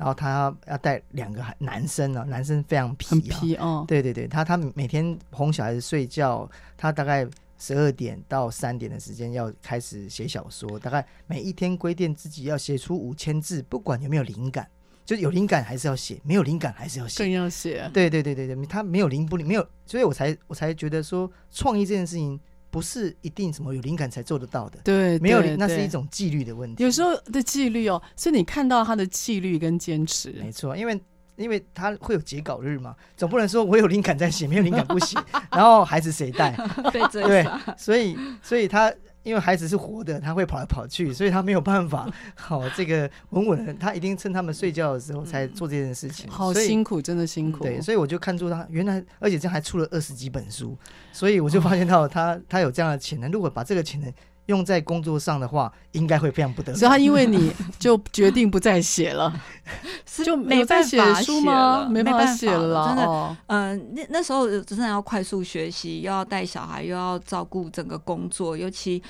[0.00, 3.84] 然后他要带两个男生呢，男生非常皮，很皮哦。
[3.86, 7.28] 对对对，他他每天哄小孩子睡觉，他大概
[7.58, 14.66] 十二点到三点的时间要开始写小说，大概每一天规定自己要写出五千字，不管有没有灵感，
[15.04, 17.90] 就是有灵感还是要写，没有灵感还是要写，更要写。
[17.92, 22.40] 对对对对对，他没有灵不灵，没有，所以我才我才觉得说创意这件事情。
[22.70, 26.82] 不是一定什么有灵感才做得到的，对，没有灵，那是一种纪律的问题。
[26.84, 31.00] 有时候的纪律哦，所以你看到他的纪律跟坚持，没错，因为
[31.36, 35.18] 因为他会有截稿日嘛，总不能说我有灵感在写，没有灵感不写，
[35.50, 36.54] 然后孩子谁带？
[37.10, 37.44] 对，
[37.76, 38.92] 所以所以他
[39.22, 43.74] 因为孩子是活的，他会跑来跑去，所以他没有办法 好这个稳稳的。
[43.74, 46.26] 他一定趁他们睡觉的时候才做这件事情。
[46.28, 47.64] 嗯、好辛苦，真的辛苦。
[47.64, 50.76] 对，所以我就看出他原来，而且这样还出了二十几本书，
[51.12, 53.30] 所以我就发现到他、哦、他有这样的潜能。
[53.30, 54.12] 如果把这个潜能
[54.50, 56.78] 用在工作上的话，应该会非常不得了。
[56.78, 59.32] 所以他因为你就决定不再写了，
[60.24, 61.86] 就没办法写书吗？
[61.88, 63.36] 没办法写了，真的。
[63.46, 69.02] 嗯、呃，那那时候真的要快速学习，又要带小孩，又要照顾整个工作，尤其。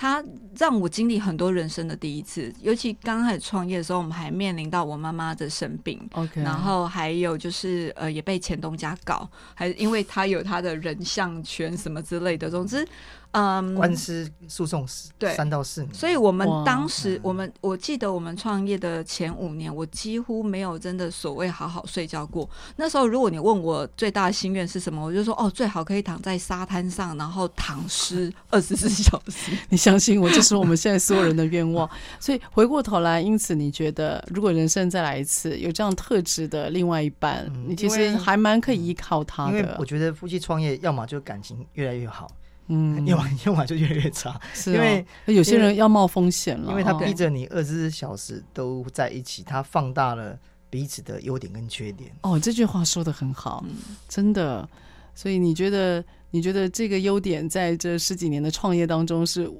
[0.00, 0.22] 他
[0.56, 12.86] 让我经历很多人生的第一次，尤其刚开始创业的时候，我们还面临到我妈妈的生病，OK，然后还有就是呃也被前东家搞，还因为他有他的人像权什么之类的，总之。
[13.32, 14.86] 嗯，官司诉讼
[15.18, 22.48] 对三到四年，所以我们当时，我们我记得我们创业的前五年，我几乎没有真的所谓好好睡觉过。
[22.76, 29.52] 那时候，如果你问我最大的心愿是什么，我就说哦，最好可以躺在沙滩上，然后躺尸 二十四小时。
[29.68, 31.88] 你相信我，这是我们现在所有人的愿望。
[32.18, 39.58] 所以回过头来，因此你觉得，如果人生再来一次，有这样特质的另外一半，嗯、你其实还蛮可以依靠他的。
[39.58, 42.26] 因为我觉得夫妻创业，要么就感情越来越好。
[42.68, 50.38] 嗯，用完用完就越来越差，是、哦、因为有些人要冒风险了，因为他逼着你二十四小时都在一起，他放大了
[50.68, 52.10] 彼此的优点跟缺点。
[52.20, 53.76] 哦，这句话说的很好，嗯、
[54.08, 54.68] 真的。
[55.14, 59.50] 所以你觉得，你觉得这个优点在这十几年的创业当中是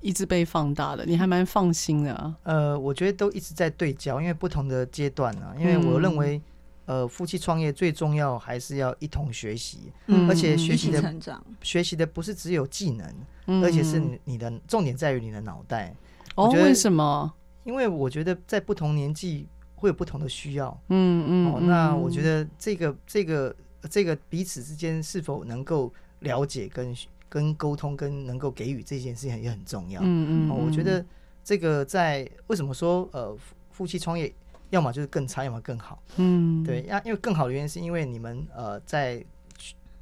[0.00, 2.34] 一直被放大的，你还蛮放心的。
[2.44, 6.40] 呃，我觉得都一直在对焦，因为不同的阶段啊，因为我认为。
[6.88, 13.06] 呃，夫妻创业最重要还是要一同学习，嗯、而且学习的成长，学习的不是只有技能，
[13.46, 15.94] 嗯、而且是你的重点在于你的脑袋。
[16.34, 17.30] 哦，为什么？
[17.64, 20.70] 因为我觉得在不同年纪会有不同的需要。
[20.88, 21.52] 嗯嗯。
[21.52, 23.54] 哦，那我觉得这个这个
[23.90, 26.96] 这个彼此之间是否能够了解跟
[27.28, 30.00] 跟沟通跟能够给予这件事情也很重要。
[30.02, 30.56] 嗯嗯、哦。
[30.64, 31.04] 我觉得
[31.44, 33.36] 这个在为什么说呃
[33.70, 34.32] 夫妻创业？
[34.70, 36.02] 要么就是更差，要么更好。
[36.16, 39.24] 嗯，对，呀，因为更好的原因是因为你们呃在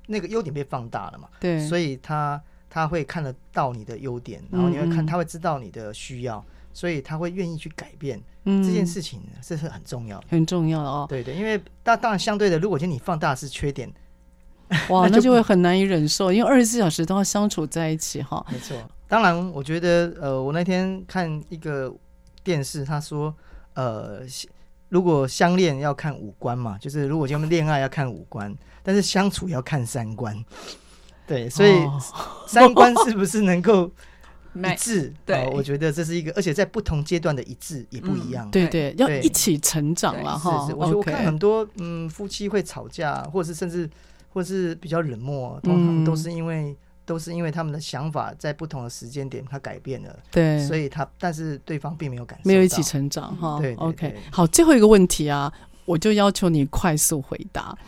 [0.06, 2.40] 那个优点被放大了嘛，对，所以他
[2.70, 8.22] 他会看得到你的优点，然后你会看，他会知道你的需要，所以他会愿意去改变。
[8.44, 11.06] 嗯，这件事情这是很重要的，很重要的哦。
[11.08, 13.92] 对对，因为当当然相对的，如果今天你放大是缺点，
[14.90, 18.46] 哇，那就会很难以忍受，因为二十四小时都要相处在一起哈。
[18.52, 18.76] 没错，
[19.08, 21.92] 当然我觉得呃，我那天看一个
[22.44, 23.34] 电视，他说
[23.74, 24.20] 呃。
[24.88, 30.44] 如果相恋要看五官嘛，就是如果他们恋爱要看五官，但是相处要看三观。
[31.26, 31.72] 对，所以
[32.46, 33.90] 三观是不是能够
[34.54, 35.08] 一致？
[35.08, 38.46] 哦、对、呃，我觉得这是一个，而且在不同阶段的一致也不一样。
[38.48, 40.60] 嗯、对对，要一起成长了哈。
[40.60, 43.90] 是是，我我看很多嗯夫妻会吵架，或者是甚至
[44.32, 46.76] 或者是比较冷漠，通常都是因为。
[47.06, 53.60] 都是因为他们的想法在不同的时间点，他改变了，对，所以他但是对方并没有感受，没有一起成长哈。
[53.60, 55.50] 对，，OK，好，最后一个问题啊，
[55.84, 57.78] 我就要求你快速回答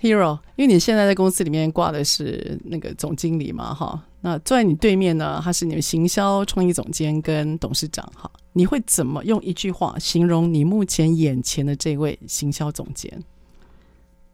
[0.00, 13.22] ，Hero，因为你现在在公司里面挂的是那个总经理嘛，哈，那坐在你对面呢，他是你们行销创意总监跟董事长，哈，你会怎么用一句话形容你目前眼前的这位行销总监？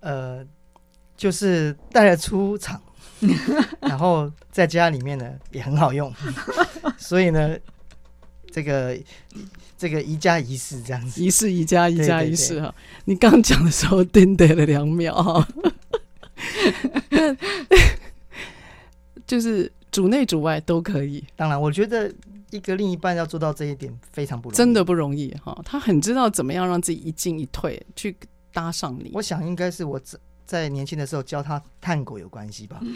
[0.00, 0.42] 呃，
[1.16, 2.80] 就是带得出场。
[3.80, 6.12] 然后在家里面呢也很好用，
[6.98, 7.56] 所以呢，
[8.50, 8.98] 这个
[9.78, 12.74] 这个一加一式这样子，一式一加一加一式哈。
[13.06, 15.48] 你刚讲的时候定得了两秒哈，
[19.26, 21.24] 就是主内主外都可以。
[21.34, 22.12] 当然，我觉得
[22.50, 25.58] 一个另一半要做到这一点非常不容易，真的不容易哈。
[25.64, 28.14] 他很知道怎么样让自己一进一退去
[28.52, 29.10] 搭上你。
[29.14, 30.18] 我想应该是我这。
[30.46, 32.80] 在年轻的时候教他探戈有关系吧？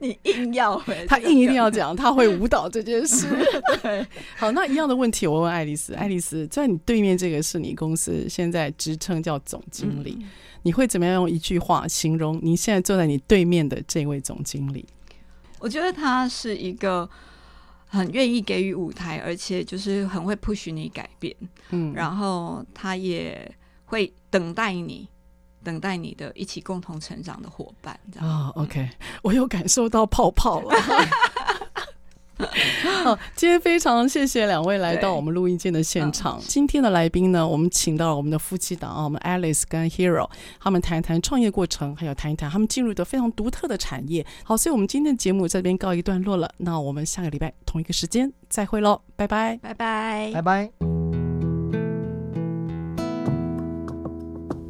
[0.00, 3.26] 你硬要，他硬一定要讲他会舞蹈这件事。
[3.82, 10.28] 对，好，那一样的问题我问爱丽丝，爱丽丝在你对面这个是你公司现在职称叫总经理，嗯、
[10.62, 14.86] 你会怎么样用一句话形容你现在坐在你对面的这位总经理？
[15.58, 17.06] 我觉得他是一个
[17.86, 21.34] 很愿意给予舞台，而且就是很会 push 你改变，
[21.70, 23.54] 嗯，然后他也
[23.86, 25.06] 会等待你。
[25.62, 28.88] 等待你的一起共同成长的伙伴，这样啊、oh,？OK，
[29.22, 30.74] 我有感受到泡泡了。
[33.04, 36.38] 好，今天非常谢谢两位来到我们录音间的现场。
[36.38, 40.26] 嗯、今天的来宾呢，我们请到了我们的夫妻档啊，我们 Alice 跟 Hero，
[40.58, 44.24] 他们谈一谈创业过程，还有谈一谈他们进入的非常独特的产业。
[44.42, 46.50] 好，所以我们今天的节目在这边告一段落了。
[46.56, 50.89] 那我们下个礼拜同一个时间再会喽，拜拜，拜拜，拜拜。